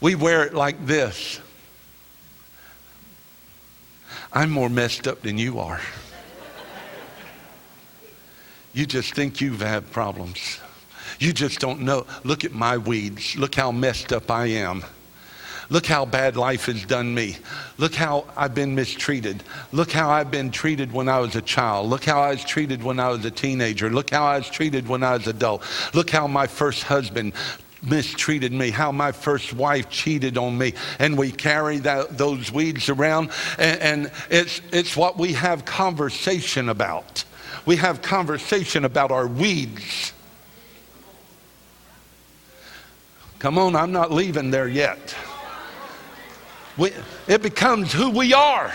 We 0.00 0.14
wear 0.14 0.44
it 0.46 0.54
like 0.54 0.86
this. 0.86 1.38
I'm 4.32 4.50
more 4.50 4.70
messed 4.70 5.06
up 5.06 5.20
than 5.20 5.36
you 5.36 5.58
are. 5.58 5.80
You 8.72 8.86
just 8.86 9.14
think 9.14 9.40
you've 9.40 9.60
had 9.60 9.90
problems. 9.90 10.60
You 11.18 11.32
just 11.32 11.58
don't 11.58 11.80
know. 11.80 12.06
Look 12.24 12.44
at 12.44 12.52
my 12.52 12.76
weeds. 12.76 13.36
Look 13.36 13.54
how 13.54 13.72
messed 13.72 14.12
up 14.12 14.30
I 14.30 14.46
am. 14.46 14.84
Look 15.70 15.86
how 15.86 16.04
bad 16.04 16.36
life 16.36 16.66
has 16.66 16.84
done 16.84 17.14
me. 17.14 17.36
Look 17.78 17.94
how 17.94 18.26
I've 18.36 18.54
been 18.54 18.74
mistreated. 18.74 19.44
Look 19.70 19.92
how 19.92 20.10
I've 20.10 20.30
been 20.30 20.50
treated 20.50 20.92
when 20.92 21.08
I 21.08 21.20
was 21.20 21.36
a 21.36 21.42
child. 21.42 21.88
Look 21.88 22.04
how 22.04 22.20
I 22.20 22.30
was 22.30 22.44
treated 22.44 22.82
when 22.82 22.98
I 22.98 23.08
was 23.08 23.24
a 23.24 23.30
teenager. 23.30 23.88
Look 23.88 24.10
how 24.10 24.24
I 24.24 24.38
was 24.38 24.50
treated 24.50 24.88
when 24.88 25.04
I 25.04 25.12
was 25.12 25.28
adult. 25.28 25.62
Look 25.94 26.10
how 26.10 26.26
my 26.26 26.48
first 26.48 26.82
husband 26.82 27.34
mistreated 27.82 28.52
me, 28.52 28.70
how 28.70 28.90
my 28.90 29.12
first 29.12 29.52
wife 29.52 29.88
cheated 29.90 30.36
on 30.36 30.58
me. 30.58 30.74
And 30.98 31.16
we 31.16 31.30
carry 31.30 31.78
that, 31.78 32.18
those 32.18 32.50
weeds 32.50 32.88
around, 32.88 33.30
and, 33.58 33.80
and 33.80 34.12
it's, 34.28 34.60
it's 34.72 34.96
what 34.96 35.18
we 35.18 35.32
have 35.34 35.64
conversation 35.64 36.68
about 36.68 37.24
we 37.66 37.76
have 37.76 38.02
conversation 38.02 38.84
about 38.84 39.10
our 39.10 39.26
weeds. 39.26 40.12
Come 43.38 43.58
on, 43.58 43.74
I'm 43.74 43.92
not 43.92 44.12
leaving 44.12 44.50
there 44.50 44.68
yet. 44.68 45.14
We, 46.76 46.92
it 47.26 47.42
becomes 47.42 47.92
who 47.92 48.10
we 48.10 48.32
are. 48.34 48.72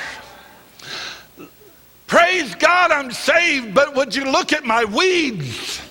Praise 2.08 2.54
God, 2.56 2.92
I'm 2.92 3.12
saved, 3.12 3.74
but 3.74 3.96
would 3.96 4.16
you 4.16 4.32
look 4.32 4.54
at 4.54 4.64
my 4.64 4.86
weeds? 4.86 5.82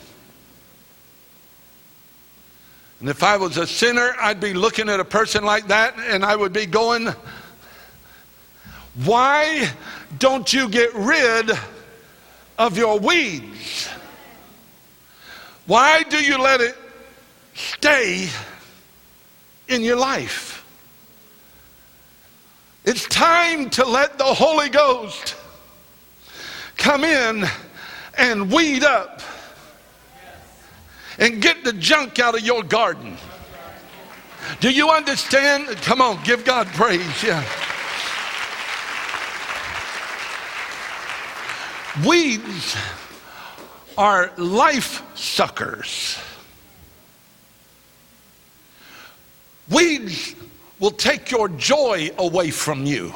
And 3.01 3.09
if 3.09 3.23
I 3.23 3.37
was 3.37 3.59
a 3.59 3.67
sinner, 3.67 4.15
I'd 4.21 4.41
be 4.41 4.55
looking 4.55 4.89
at 4.89 4.99
a 4.99 5.05
person 5.05 5.45
like 5.45 5.67
that 5.69 5.99
and 5.99 6.25
I 6.25 6.35
would 6.35 6.53
be 6.53 6.67
going, 6.67 7.09
Why 9.05 9.69
don't 10.19 10.51
you 10.53 10.69
get 10.69 10.95
rid 10.95 11.51
of 12.59 12.79
your 12.79 12.99
weeds. 12.99 13.89
Why 15.67 16.03
do 16.03 16.23
you 16.23 16.39
let 16.39 16.61
it 16.61 16.77
stay 17.55 18.29
in 19.69 19.83
your 19.83 19.97
life? 19.97 20.65
It's 22.85 23.07
time 23.07 23.71
to 23.71 23.85
let 23.85 24.19
the 24.19 24.25
Holy 24.25 24.69
Ghost 24.69 25.37
come 26.77 27.03
in 27.03 27.47
and 28.19 28.53
weed 28.53 28.85
up 28.85 29.23
and 31.19 31.41
get 31.41 31.65
the 31.65 31.73
junk 31.73 32.19
out 32.19 32.35
of 32.35 32.43
your 32.43 32.63
garden. 32.63 33.17
Do 34.61 34.71
you 34.71 34.91
understand? 34.91 35.69
Come 35.79 36.03
on, 36.03 36.23
give 36.25 36.45
God 36.45 36.67
praise. 36.69 37.23
Yeah. 37.23 37.43
Weeds 42.03 42.77
are 43.97 44.33
life 44.37 45.03
suckers. 45.17 46.19
Weeds 49.71 50.35
will 50.81 50.91
take 50.91 51.31
your 51.31 51.49
joy 51.49 52.11
away 52.19 52.51
from 52.51 52.85
you. 52.85 53.15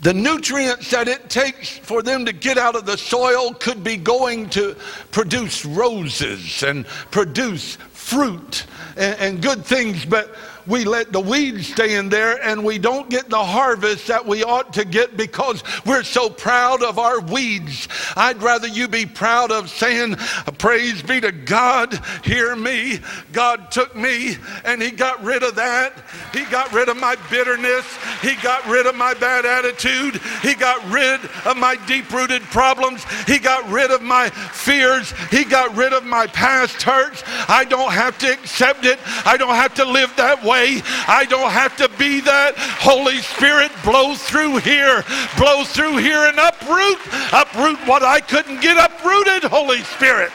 The 0.00 0.14
nutrients 0.14 0.90
that 0.92 1.08
it 1.08 1.28
takes 1.28 1.76
for 1.76 2.02
them 2.02 2.24
to 2.24 2.32
get 2.32 2.56
out 2.56 2.74
of 2.74 2.86
the 2.86 2.96
soil 2.96 3.52
could 3.52 3.84
be 3.84 3.98
going 3.98 4.48
to 4.50 4.74
produce 5.10 5.66
roses 5.66 6.62
and 6.62 6.86
produce 7.10 7.76
fruit 7.92 8.64
and, 8.96 9.20
and 9.20 9.42
good 9.42 9.66
things, 9.66 10.06
but 10.06 10.34
we 10.66 10.84
let 10.84 11.12
the 11.12 11.20
weeds 11.20 11.68
stay 11.68 11.96
in 11.96 12.08
there 12.08 12.42
and 12.42 12.64
we 12.64 12.78
don't 12.78 13.08
get 13.08 13.28
the 13.28 13.42
harvest 13.42 14.06
that 14.08 14.24
we 14.24 14.44
ought 14.44 14.72
to 14.74 14.84
get 14.84 15.16
because 15.16 15.62
we're 15.86 16.02
so 16.02 16.28
proud 16.28 16.82
of 16.82 16.98
our 16.98 17.20
weeds. 17.20 17.88
I'd 18.16 18.42
rather 18.42 18.68
you 18.68 18.88
be 18.88 19.06
proud 19.06 19.50
of 19.50 19.70
saying, 19.70 20.16
Praise 20.58 21.02
be 21.02 21.20
to 21.20 21.32
God, 21.32 21.98
hear 22.24 22.54
me. 22.54 23.00
God 23.32 23.70
took 23.70 23.96
me 23.96 24.36
and 24.64 24.82
He 24.82 24.90
got 24.90 25.22
rid 25.24 25.42
of 25.42 25.54
that. 25.56 26.04
He 26.32 26.44
got 26.44 26.72
rid 26.72 26.88
of 26.88 26.96
my 26.96 27.16
bitterness. 27.30 27.86
He 28.20 28.36
got 28.36 28.66
rid 28.66 28.86
of 28.86 28.94
my 28.94 29.14
bad 29.14 29.46
attitude. 29.46 30.20
He 30.42 30.54
got 30.54 30.84
rid 30.90 31.20
of 31.46 31.56
my 31.56 31.76
deep 31.86 32.12
rooted 32.12 32.42
problems. 32.42 33.04
He 33.26 33.38
got 33.38 33.68
rid 33.70 33.90
of 33.90 34.02
my 34.02 34.30
fears. 34.30 35.12
He 35.30 35.44
got 35.44 35.74
rid 35.74 35.92
of 35.92 36.04
my 36.04 36.26
past 36.26 36.82
hurts. 36.82 37.22
I 37.48 37.64
don't 37.64 37.92
have 37.92 38.18
to 38.18 38.32
accept 38.32 38.84
it. 38.84 38.98
I 39.24 39.36
don't 39.36 39.54
have 39.54 39.74
to 39.74 39.84
live 39.84 40.14
that 40.16 40.42
way 40.44 40.49
way. 40.50 40.82
I 41.06 41.26
don't 41.30 41.52
have 41.52 41.76
to 41.76 41.88
be 41.96 42.20
that. 42.22 42.58
Holy 42.58 43.18
Spirit, 43.18 43.70
blow 43.84 44.14
through 44.16 44.58
here, 44.58 45.04
blow 45.38 45.62
through 45.62 45.98
here 45.98 46.26
and 46.26 46.38
uproot, 46.38 46.98
uproot 47.32 47.78
what 47.86 48.02
I 48.02 48.18
couldn't 48.20 48.60
get 48.60 48.76
uprooted, 48.76 49.44
Holy 49.44 49.82
Spirit. 49.82 50.32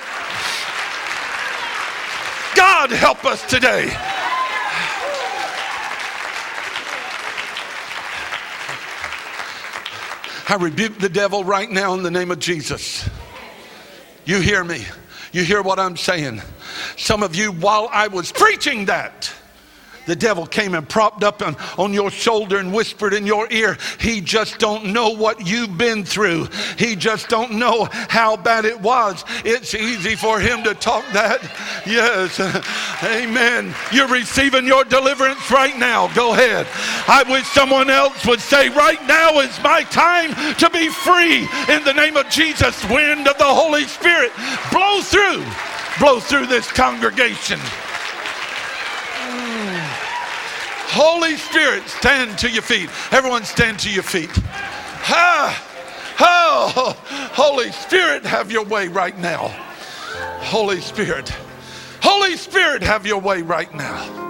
God 2.55 2.89
help 2.91 3.25
us 3.25 3.45
today. 3.49 3.91
I 10.47 10.55
rebuke 10.59 10.99
the 10.99 11.09
devil 11.09 11.43
right 11.43 11.69
now 11.69 11.95
in 11.95 12.03
the 12.03 12.11
name 12.11 12.31
of 12.31 12.39
Jesus. 12.39 13.09
You 14.25 14.39
hear 14.39 14.63
me. 14.63 14.85
You 15.33 15.43
hear 15.43 15.61
what 15.61 15.79
I'm 15.79 15.97
saying. 15.97 16.41
Some 16.95 17.23
of 17.23 17.35
you, 17.35 17.51
while 17.51 17.89
I 17.91 18.07
was 18.07 18.31
preaching 18.31 18.85
that, 18.85 19.33
the 20.05 20.15
devil 20.15 20.45
came 20.45 20.75
and 20.75 20.87
propped 20.87 21.23
up 21.23 21.41
on, 21.41 21.55
on 21.77 21.93
your 21.93 22.11
shoulder 22.11 22.57
and 22.57 22.73
whispered 22.73 23.13
in 23.13 23.25
your 23.25 23.51
ear 23.51 23.77
he 23.99 24.21
just 24.21 24.59
don't 24.59 24.85
know 24.93 25.09
what 25.09 25.47
you've 25.47 25.77
been 25.77 26.03
through. 26.03 26.47
He 26.77 26.95
just 26.95 27.29
don't 27.29 27.53
know 27.53 27.87
how 27.91 28.37
bad 28.37 28.65
it 28.65 28.79
was. 28.79 29.23
It's 29.43 29.73
easy 29.73 30.15
for 30.15 30.39
him 30.39 30.63
to 30.63 30.73
talk 30.73 31.05
that. 31.13 31.41
Yes. 31.85 32.39
Amen. 33.03 33.73
You're 33.91 34.07
receiving 34.07 34.65
your 34.65 34.83
deliverance 34.83 35.51
right 35.51 35.77
now. 35.77 36.11
Go 36.15 36.33
ahead. 36.33 36.65
I 37.07 37.23
wish 37.29 37.45
someone 37.47 37.91
else 37.91 38.25
would 38.25 38.39
say 38.39 38.69
right 38.69 39.01
now 39.07 39.39
is 39.39 39.61
my 39.61 39.83
time 39.83 40.33
to 40.55 40.69
be 40.71 40.89
free. 40.89 41.41
In 41.73 41.83
the 41.83 41.93
name 41.93 42.17
of 42.17 42.27
jesus 42.29 42.83
wind 42.89 43.27
of 43.27 43.37
the 43.37 43.45
holy 43.45 43.83
spirit 43.83 44.31
blow 44.71 45.01
through. 45.01 45.45
Blow 45.99 46.19
through 46.19 46.47
this 46.47 46.71
congregation 46.71 47.59
Holy 50.97 51.35
Spirit, 51.35 51.85
stand 51.89 52.37
to 52.39 52.49
your 52.49 52.61
feet. 52.61 52.89
Everyone 53.11 53.43
stand 53.43 53.79
to 53.79 53.91
your 53.91 54.01
feet. 54.01 54.29
Oh, 56.17 56.95
Holy 57.33 57.69
Spirit, 57.73 58.23
have 58.23 58.49
your 58.49 58.63
way 58.63 58.87
right 58.87 59.17
now. 59.17 59.49
Holy 60.39 60.79
Spirit. 60.79 61.27
Holy 62.01 62.37
Spirit, 62.37 62.81
have 62.81 63.05
your 63.05 63.19
way 63.19 63.41
right 63.41 63.73
now. 63.75 64.21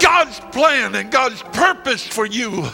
God's 0.00 0.40
plan 0.52 0.96
and 0.96 1.08
God's 1.12 1.40
purpose 1.40 2.04
for 2.04 2.26
you 2.26 2.64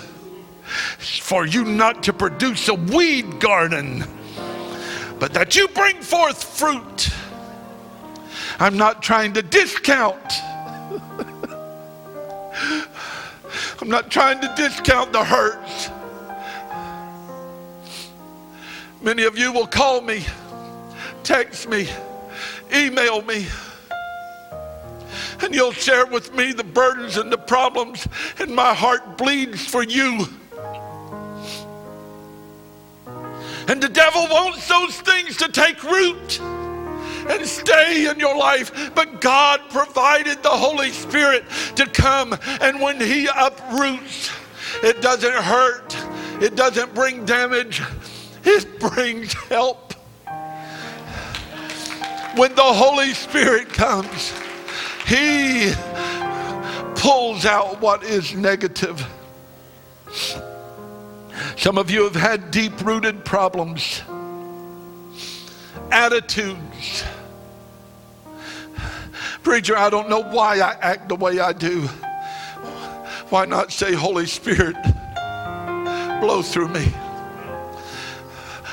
is 0.99 1.19
for 1.19 1.45
you 1.45 1.67
not 1.67 2.05
to 2.05 2.15
produce 2.15 2.69
a 2.69 2.75
weed 2.75 3.41
garden, 3.41 4.05
but 5.19 5.35
that 5.35 5.55
you 5.55 5.69
bring 5.69 6.01
forth 6.01 6.43
fruit 6.43 7.11
I'm 8.61 8.77
not 8.77 9.03
trying 9.03 9.33
to 9.33 9.43
discount. 9.43 10.21
I'm 13.81 13.89
not 13.89 14.11
trying 14.11 14.39
to 14.43 14.53
discount 14.55 15.15
the 15.15 15.25
hurts. 15.25 15.89
Many 19.01 19.23
of 19.25 19.39
you 19.39 19.51
will 19.51 19.67
call 19.67 20.03
me, 20.03 20.27
text 21.23 21.71
me, 21.71 21.89
email 22.71 23.23
me, 23.23 23.47
and 25.41 25.55
you'll 25.55 25.73
share 25.73 26.05
with 26.05 26.35
me 26.35 26.53
the 26.53 26.63
burdens 26.63 27.17
and 27.17 27.33
the 27.33 27.39
problems, 27.39 28.07
and 28.39 28.55
my 28.55 28.75
heart 28.75 29.17
bleeds 29.17 29.65
for 29.65 29.83
you. 29.83 30.27
And 33.69 33.83
the 33.83 33.89
devil 33.89 34.27
wants 34.31 34.69
those 34.69 35.01
things 35.01 35.39
to 35.39 35.49
take 35.49 35.83
root 35.83 36.41
and 37.31 37.47
stay 37.47 38.11
in 38.11 38.19
your 38.19 38.37
life. 38.37 38.93
But 38.95 39.21
God 39.21 39.61
provided 39.71 40.43
the 40.43 40.51
Holy 40.51 40.91
Spirit 40.91 41.45
to 41.77 41.87
come, 41.87 42.37
and 42.61 42.81
when 42.81 43.01
He 43.01 43.29
uproots, 43.35 44.33
it 44.83 45.01
doesn't 45.01 45.33
hurt, 45.33 45.97
it 46.43 46.57
doesn't 46.57 46.95
bring 46.95 47.25
damage, 47.25 47.83
it 48.45 48.81
brings 48.81 49.33
help. 49.33 49.95
When 52.37 52.55
the 52.55 52.63
Holy 52.63 53.15
Spirit 53.15 53.69
comes, 53.69 54.33
He 55.07 55.73
pulls 56.97 57.47
out 57.47 57.81
what 57.81 58.03
is 58.03 58.35
negative. 58.35 59.05
Some 61.57 61.79
of 61.79 61.91
you 61.91 62.05
have 62.05 62.17
had 62.17 62.51
deep 62.51 62.85
rooted 62.85 63.25
problems, 63.25 64.03
attitudes 65.91 67.05
Preacher, 69.43 69.77
I 69.77 69.89
don't 69.89 70.11
know 70.11 70.23
why 70.23 70.61
I 70.61 70.77
act 70.81 71.09
the 71.09 71.17
way 71.17 71.41
I 71.41 71.53
do. 71.53 71.89
Why 73.31 73.47
not 73.47 73.73
say, 73.73 73.95
Holy 73.95 74.27
Spirit, 74.27 74.77
blow 76.21 76.43
through 76.43 76.69
me? 76.69 76.93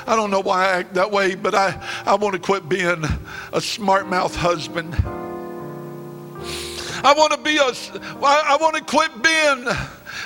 I 0.05 0.15
don't 0.15 0.31
know 0.31 0.39
why 0.39 0.65
I 0.65 0.69
act 0.79 0.93
that 0.95 1.11
way, 1.11 1.35
but 1.35 1.53
I, 1.53 1.81
I 2.05 2.15
want 2.15 2.33
to 2.33 2.39
quit 2.39 2.67
being 2.67 3.03
a 3.53 3.61
smart 3.61 4.07
mouth 4.07 4.35
husband. 4.35 4.95
I 7.03 7.13
want 7.15 7.31
to 7.33 7.37
be 7.37 7.57
a, 7.57 7.71
I 8.25 8.57
want 8.59 8.75
to 8.75 8.83
quit 8.83 9.11
being 9.21 9.67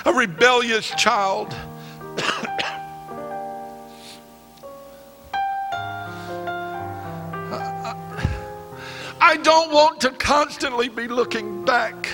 a 0.04 0.12
rebellious 0.12 0.88
child. 0.90 1.54
I 9.32 9.38
don't 9.38 9.72
want 9.72 10.02
to 10.02 10.10
constantly 10.10 10.90
be 10.90 11.08
looking 11.08 11.64
back 11.64 12.06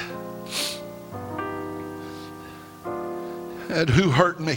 at 3.68 3.88
who 3.88 4.10
hurt 4.10 4.38
me. 4.38 4.56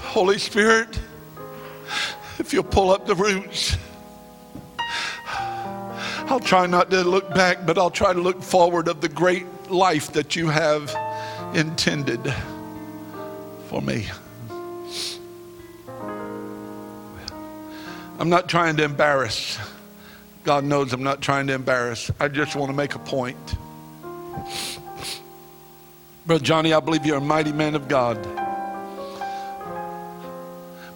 Holy 0.00 0.38
Spirit, 0.38 0.98
if 2.40 2.52
you'll 2.52 2.64
pull 2.64 2.90
up 2.90 3.06
the 3.06 3.14
roots, 3.14 3.76
I'll 6.26 6.40
try 6.40 6.66
not 6.66 6.90
to 6.90 7.04
look 7.04 7.32
back, 7.32 7.64
but 7.64 7.78
I'll 7.78 7.90
try 7.90 8.12
to 8.12 8.20
look 8.20 8.42
forward 8.42 8.88
of 8.88 9.00
the 9.00 9.08
great 9.08 9.46
life 9.70 10.12
that 10.14 10.34
you 10.34 10.48
have 10.48 10.92
intended 11.54 12.34
for 13.68 13.80
me. 13.80 14.08
I'm 18.22 18.28
not 18.28 18.48
trying 18.48 18.76
to 18.76 18.84
embarrass. 18.84 19.58
God 20.44 20.62
knows 20.62 20.92
I'm 20.92 21.02
not 21.02 21.20
trying 21.20 21.48
to 21.48 21.54
embarrass. 21.54 22.08
I 22.20 22.28
just 22.28 22.54
want 22.54 22.70
to 22.70 22.72
make 22.72 22.94
a 22.94 23.00
point. 23.00 23.56
Brother 26.24 26.44
Johnny, 26.44 26.72
I 26.72 26.78
believe 26.78 27.04
you're 27.04 27.16
a 27.16 27.20
mighty 27.20 27.50
man 27.50 27.74
of 27.74 27.88
God. 27.88 28.22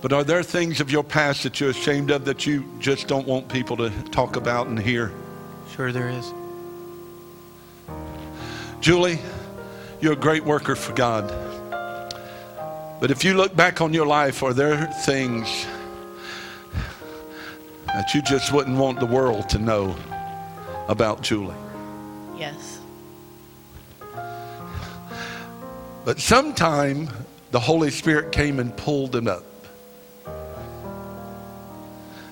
But 0.01 0.13
are 0.13 0.23
there 0.23 0.45
things 0.45 0.81
of 0.81 0.93
your 0.93 1.03
past 1.03 1.43
that 1.43 1.59
you're 1.59 1.71
ashamed 1.71 2.13
of 2.13 2.27
that 2.27 2.47
you 2.47 2.65
just 2.79 3.09
don't 3.09 3.27
want 3.27 3.49
people 3.49 3.77
to 3.79 3.91
talk 4.13 4.37
about 4.37 4.69
and 4.69 4.79
hear? 4.79 5.13
Sure, 5.75 5.91
there 5.91 6.11
is. 6.11 6.33
Julie, 8.79 9.19
you're 10.01 10.13
a 10.13 10.15
great 10.15 10.45
worker 10.45 10.77
for 10.77 10.93
God. 10.93 11.27
But 13.01 13.11
if 13.11 13.25
you 13.25 13.35
look 13.35 13.57
back 13.57 13.81
on 13.81 13.93
your 13.93 14.07
life, 14.07 14.45
are 14.45 14.55
there 14.55 14.87
things 15.05 15.67
that 17.97 18.13
you 18.13 18.21
just 18.21 18.53
wouldn't 18.53 18.77
want 18.77 19.01
the 19.01 19.07
world 19.07 19.49
to 19.49 19.59
know 19.59 19.97
about 20.87 21.23
Julie? 21.23 21.55
Yes. 22.37 22.79
But 26.05 26.21
sometime 26.21 27.09
the 27.53 27.59
Holy 27.59 27.91
Spirit 27.91 28.33
came 28.33 28.61
and 28.61 28.77
pulled 28.77 29.17
it 29.17 29.27
up. 29.27 29.45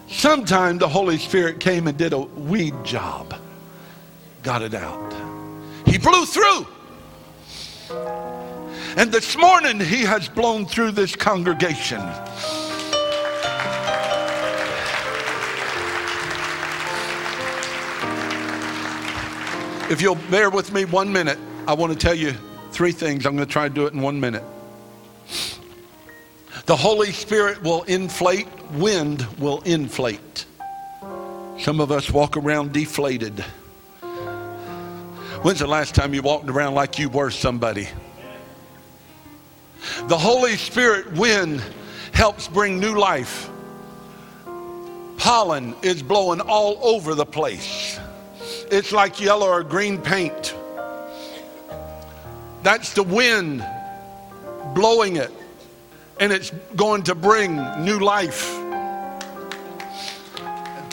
Sometime 0.06 0.76
the 0.76 0.86
Holy 0.86 1.16
Spirit 1.16 1.60
came 1.60 1.86
and 1.86 1.96
did 1.96 2.12
a 2.12 2.18
weed 2.20 2.74
job, 2.84 3.34
got 4.42 4.60
it 4.60 4.74
out. 4.74 5.14
He 5.86 5.96
blew 5.96 6.26
through. 6.26 6.66
And 8.98 9.10
this 9.10 9.34
morning 9.38 9.80
he 9.80 10.02
has 10.02 10.28
blown 10.28 10.66
through 10.66 10.90
this 10.90 11.16
congregation. 11.16 12.02
If 19.94 20.02
you'll 20.02 20.16
bear 20.16 20.50
with 20.50 20.72
me 20.72 20.86
one 20.86 21.12
minute, 21.12 21.38
I 21.68 21.74
want 21.74 21.92
to 21.92 21.96
tell 21.96 22.16
you 22.16 22.34
three 22.72 22.90
things. 22.90 23.26
I'm 23.26 23.36
going 23.36 23.46
to 23.46 23.52
try 23.52 23.68
to 23.68 23.72
do 23.72 23.86
it 23.86 23.92
in 23.92 24.02
one 24.02 24.18
minute. 24.18 24.42
The 26.66 26.74
Holy 26.74 27.12
Spirit 27.12 27.62
will 27.62 27.84
inflate, 27.84 28.48
wind 28.72 29.24
will 29.38 29.60
inflate. 29.60 30.46
Some 31.60 31.78
of 31.78 31.92
us 31.92 32.10
walk 32.10 32.36
around 32.36 32.72
deflated. 32.72 33.38
When's 35.42 35.60
the 35.60 35.68
last 35.68 35.94
time 35.94 36.12
you 36.12 36.22
walked 36.22 36.50
around 36.50 36.74
like 36.74 36.98
you 36.98 37.08
were 37.08 37.30
somebody? 37.30 37.86
The 40.08 40.18
Holy 40.18 40.56
Spirit 40.56 41.12
wind 41.12 41.62
helps 42.12 42.48
bring 42.48 42.80
new 42.80 42.98
life. 42.98 43.48
Pollen 45.18 45.76
is 45.82 46.02
blowing 46.02 46.40
all 46.40 46.80
over 46.82 47.14
the 47.14 47.24
place. 47.24 48.00
It's 48.70 48.92
like 48.92 49.20
yellow 49.20 49.48
or 49.48 49.62
green 49.62 49.98
paint. 49.98 50.54
That's 52.62 52.94
the 52.94 53.02
wind 53.02 53.64
blowing 54.74 55.16
it, 55.16 55.30
and 56.18 56.32
it's 56.32 56.50
going 56.74 57.02
to 57.04 57.14
bring 57.14 57.56
new 57.84 57.98
life. 57.98 58.52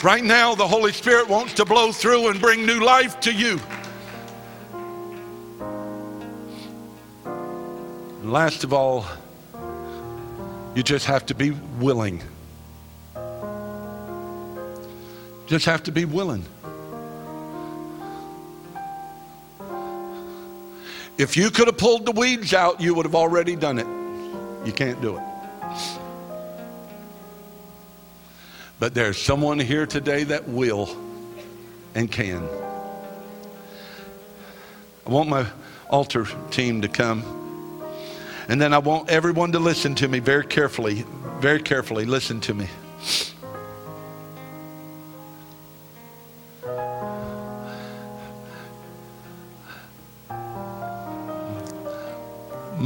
Right 0.03 0.24
now, 0.24 0.55
the 0.55 0.67
Holy 0.67 0.91
Spirit 0.91 1.30
wants 1.30 1.53
to 1.53 1.65
blow 1.65 1.91
through 1.91 2.30
and 2.30 2.41
bring 2.41 2.65
new 2.65 2.84
life 2.84 3.19
to 3.22 3.32
you. 3.32 3.59
Last 8.24 8.63
of 8.63 8.74
all, 8.74 9.05
you 10.76 10.84
just 10.84 11.05
have 11.05 11.26
to 11.28 11.36
be 11.36 11.51
willing. 11.80 12.22
Just 15.45 15.65
have 15.65 15.84
to 15.84 15.91
be 15.91 16.05
willing. 16.05 16.45
If 21.22 21.38
you 21.38 21.51
could 21.51 21.67
have 21.67 21.78
pulled 21.78 22.07
the 22.07 22.13
weeds 22.13 22.51
out, 22.51 22.82
you 22.82 22.95
would 22.95 23.05
have 23.05 23.13
already 23.13 23.55
done 23.55 23.78
it. 23.78 23.86
You 24.65 24.74
can't 24.74 24.99
do 25.03 25.17
it. 25.17 25.24
But 28.80 28.95
there's 28.95 29.22
someone 29.22 29.59
here 29.59 29.86
today 29.86 30.24
that 30.24 30.49
will 30.49 30.89
and 31.93 32.11
can. 32.11 32.43
I 35.05 35.11
want 35.11 35.30
my 35.30 35.45
altar 35.91 36.26
team 36.49 36.82
to 36.82 36.88
come. 36.88 37.22
And 38.47 38.59
then 38.59 38.74
I 38.74 38.80
want 38.80 39.11
everyone 39.11 39.51
to 39.51 39.59
listen 39.59 39.93
to 39.95 40.07
me 40.07 40.17
very 40.17 40.47
carefully. 40.47 41.05
Very 41.38 41.61
carefully. 41.61 42.05
Listen 42.05 42.41
to 42.41 42.55
me. 42.55 42.67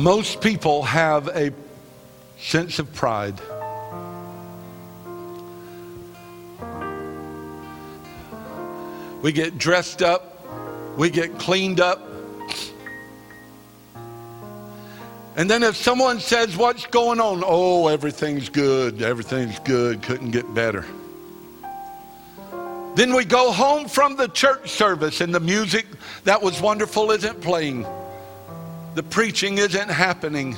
Most 0.05 0.39
people 0.39 0.83
have 0.83 1.29
a 1.29 1.51
sense 2.37 2.77
of 2.77 2.93
pride. 2.93 3.41
We 9.23 9.31
get 9.31 9.57
dressed 9.57 10.03
up, 10.03 10.45
we 10.95 11.09
get 11.09 11.39
cleaned 11.39 11.79
up. 11.79 12.07
And 15.37 15.49
then 15.49 15.63
if 15.63 15.75
someone 15.75 16.19
says, 16.19 16.55
What's 16.55 16.85
going 16.85 17.19
on? 17.19 17.41
Oh, 17.43 17.87
everything's 17.87 18.47
good, 18.47 19.01
everything's 19.01 19.57
good, 19.57 20.03
couldn't 20.03 20.29
get 20.29 20.53
better. 20.53 20.85
Then 22.93 23.15
we 23.15 23.25
go 23.25 23.51
home 23.51 23.87
from 23.87 24.17
the 24.17 24.27
church 24.27 24.69
service 24.69 25.21
and 25.21 25.33
the 25.33 25.39
music 25.39 25.87
that 26.25 26.43
was 26.43 26.61
wonderful 26.61 27.09
isn't 27.09 27.41
playing 27.41 27.87
the 28.95 29.03
preaching 29.03 29.57
isn't 29.57 29.89
happening. 29.89 30.55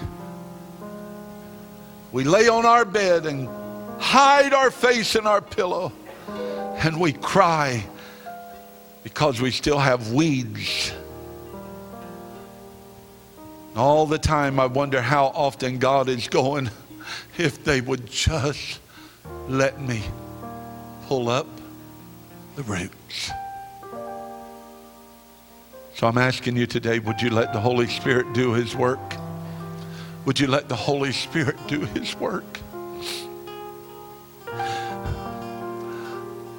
We 2.11 2.23
lay 2.23 2.47
on 2.47 2.65
our 2.65 2.85
bed 2.85 3.25
and 3.25 3.49
hide 3.99 4.53
our 4.53 4.71
face 4.71 5.15
in 5.15 5.25
our 5.25 5.41
pillow 5.41 5.91
and 6.29 6.99
we 6.99 7.13
cry 7.13 7.83
because 9.03 9.41
we 9.41 9.49
still 9.49 9.79
have 9.79 10.11
weeds. 10.11 10.93
All 13.75 14.05
the 14.05 14.17
time, 14.17 14.59
I 14.59 14.67
wonder 14.67 15.01
how 15.01 15.27
often 15.27 15.79
God 15.79 16.07
is 16.09 16.27
going, 16.27 16.69
if 17.38 17.63
they 17.63 17.81
would 17.81 18.05
just 18.05 18.79
let 19.47 19.81
me 19.81 20.03
pull 21.07 21.29
up 21.29 21.47
the 22.55 22.63
roots. 22.63 23.31
So 25.97 26.05
I'm 26.05 26.19
asking 26.19 26.57
you 26.57 26.67
today 26.67 26.99
would 26.99 27.23
you 27.23 27.31
let 27.31 27.53
the 27.53 27.59
Holy 27.59 27.87
Spirit 27.87 28.31
do 28.33 28.53
His 28.53 28.75
work? 28.75 28.99
Would 30.25 30.39
you 30.39 30.45
let 30.45 30.69
the 30.69 30.75
Holy 30.75 31.11
Spirit 31.11 31.55
do 31.67 31.79
His 31.79 32.15
work? 32.17 32.59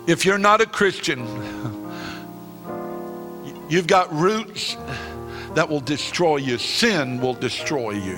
If 0.08 0.24
you're 0.24 0.38
not 0.38 0.60
a 0.60 0.66
Christian, 0.66 1.20
you've 3.68 3.86
got 3.86 4.12
roots 4.12 4.76
that 5.54 5.68
will 5.68 5.82
destroy 5.82 6.38
you. 6.38 6.58
Sin 6.58 7.20
will 7.20 7.34
destroy 7.34 7.92
you. 7.92 8.16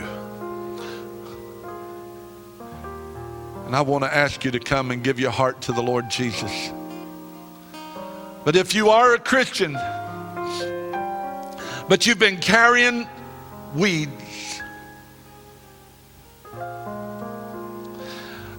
And 3.66 3.76
I 3.76 3.82
want 3.82 4.04
to 4.04 4.16
ask 4.16 4.42
you 4.42 4.52
to 4.52 4.58
come 4.58 4.90
and 4.90 5.04
give 5.04 5.20
your 5.20 5.32
heart 5.32 5.60
to 5.62 5.72
the 5.72 5.82
Lord 5.82 6.08
Jesus. 6.08 6.70
But 8.42 8.56
if 8.56 8.74
you 8.74 8.88
are 8.88 9.12
a 9.12 9.18
Christian, 9.18 9.76
but 11.91 12.07
you've 12.07 12.20
been 12.20 12.38
carrying 12.38 13.05
weeds. 13.74 14.62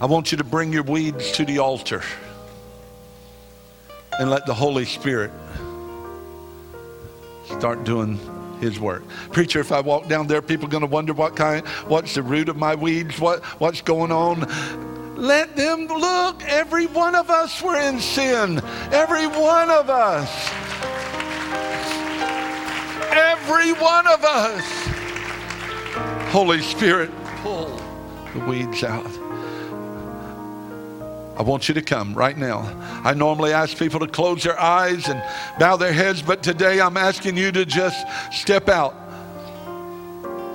I 0.02 0.06
want 0.06 0.34
you 0.34 0.38
to 0.38 0.44
bring 0.44 0.74
your 0.74 0.84
weeds 0.84 1.32
to 1.32 1.46
the 1.46 1.60
altar 1.60 2.04
and 4.20 4.30
let 4.30 4.46
the 4.46 4.54
Holy 4.54 4.84
Spirit 4.84 5.32
start 7.46 7.86
doing 7.86 8.20
his 8.60 8.82
work. 8.82 9.08
Preacher, 9.32 9.62
if 9.62 9.72
I 9.72 9.80
walk 9.80 10.10
down 10.10 10.28
there, 10.28 10.42
people 10.42 10.66
are 10.66 10.72
going 10.72 10.82
to 10.82 10.88
wonder 10.88 11.14
what 11.14 11.38
kind, 11.38 11.66
what's 11.88 12.16
the 12.16 12.24
root 12.24 12.50
of 12.50 12.58
my 12.58 12.76
weeds, 12.76 13.18
what, 13.18 13.46
what's 13.62 13.80
going 13.80 14.12
on. 14.12 14.42
Let 15.16 15.56
them 15.56 15.88
look. 15.88 16.44
Every 16.44 16.88
one 16.88 17.16
of 17.16 17.30
us 17.30 17.62
were 17.62 17.78
in 17.78 18.02
sin. 18.02 18.60
Every 18.92 19.28
one 19.28 19.70
of 19.70 19.90
us. 19.90 20.61
Every 23.52 23.74
one 23.74 24.08
of 24.08 24.24
us. 24.24 24.64
Holy 26.32 26.62
Spirit, 26.62 27.12
pull 27.41 27.82
the 28.34 28.39
weeds 28.47 28.82
out. 28.82 29.06
I 31.38 31.41
want 31.43 31.68
you 31.68 31.74
to 31.74 31.82
come 31.82 32.14
right 32.14 32.38
now. 32.38 32.62
I 33.04 33.14
normally 33.14 33.52
ask 33.52 33.78
people 33.78 33.99
to 33.99 34.08
close 34.08 34.43
their 34.43 34.58
eyes 34.58 35.10
and 35.10 35.22
bow 35.60 35.76
their 35.76 35.91
heads, 35.91 36.22
but 36.22 36.41
today 36.41 36.80
I'm 36.80 36.95
asking 36.95 37.36
you 37.36 37.52
to 37.52 37.66
just 37.66 38.06
step 38.32 38.70
out. 38.70 38.93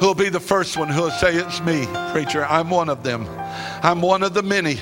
Who'll 0.00 0.14
be 0.14 0.30
the 0.30 0.40
first 0.40 0.78
one 0.78 0.88
who'll 0.88 1.10
say, 1.10 1.34
It's 1.34 1.60
me, 1.60 1.86
preacher? 2.12 2.46
I'm 2.46 2.70
one 2.70 2.88
of 2.88 3.02
them. 3.02 3.26
I'm 3.82 4.00
one 4.00 4.22
of 4.22 4.32
the 4.32 4.42
many. 4.42 4.78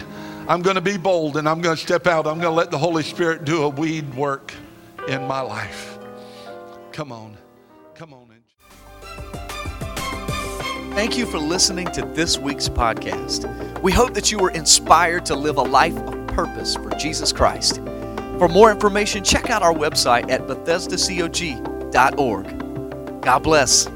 I'm 0.46 0.62
going 0.62 0.76
to 0.76 0.80
be 0.80 0.98
bold 0.98 1.36
and 1.36 1.48
I'm 1.48 1.60
going 1.60 1.74
to 1.76 1.82
step 1.82 2.06
out. 2.06 2.28
I'm 2.28 2.38
going 2.38 2.42
to 2.42 2.50
let 2.50 2.70
the 2.70 2.78
Holy 2.78 3.02
Spirit 3.02 3.44
do 3.44 3.64
a 3.64 3.68
weed 3.68 4.14
work 4.14 4.54
in 5.08 5.26
my 5.26 5.40
life. 5.40 5.98
Come 6.92 7.10
on. 7.10 7.38
Come 7.94 8.12
on. 8.12 8.30
In. 8.30 8.42
Thank 10.94 11.16
you 11.16 11.26
for 11.26 11.38
listening 11.38 11.86
to 11.92 12.02
this 12.14 12.36
week's 12.38 12.68
podcast. 12.68 13.80
We 13.82 13.92
hope 13.92 14.14
that 14.14 14.32
you 14.32 14.38
were 14.38 14.50
inspired 14.50 15.24
to 15.26 15.36
live 15.36 15.58
a 15.58 15.62
life 15.62 15.96
of 15.96 16.26
purpose 16.28 16.74
for 16.74 16.90
Jesus 16.90 17.32
Christ. 17.32 17.76
For 18.38 18.48
more 18.48 18.72
information, 18.72 19.22
check 19.22 19.50
out 19.50 19.62
our 19.62 19.72
website 19.72 20.28
at 20.30 20.48
BethesdaCog.org. 20.48 23.22
God 23.22 23.42
bless. 23.42 23.86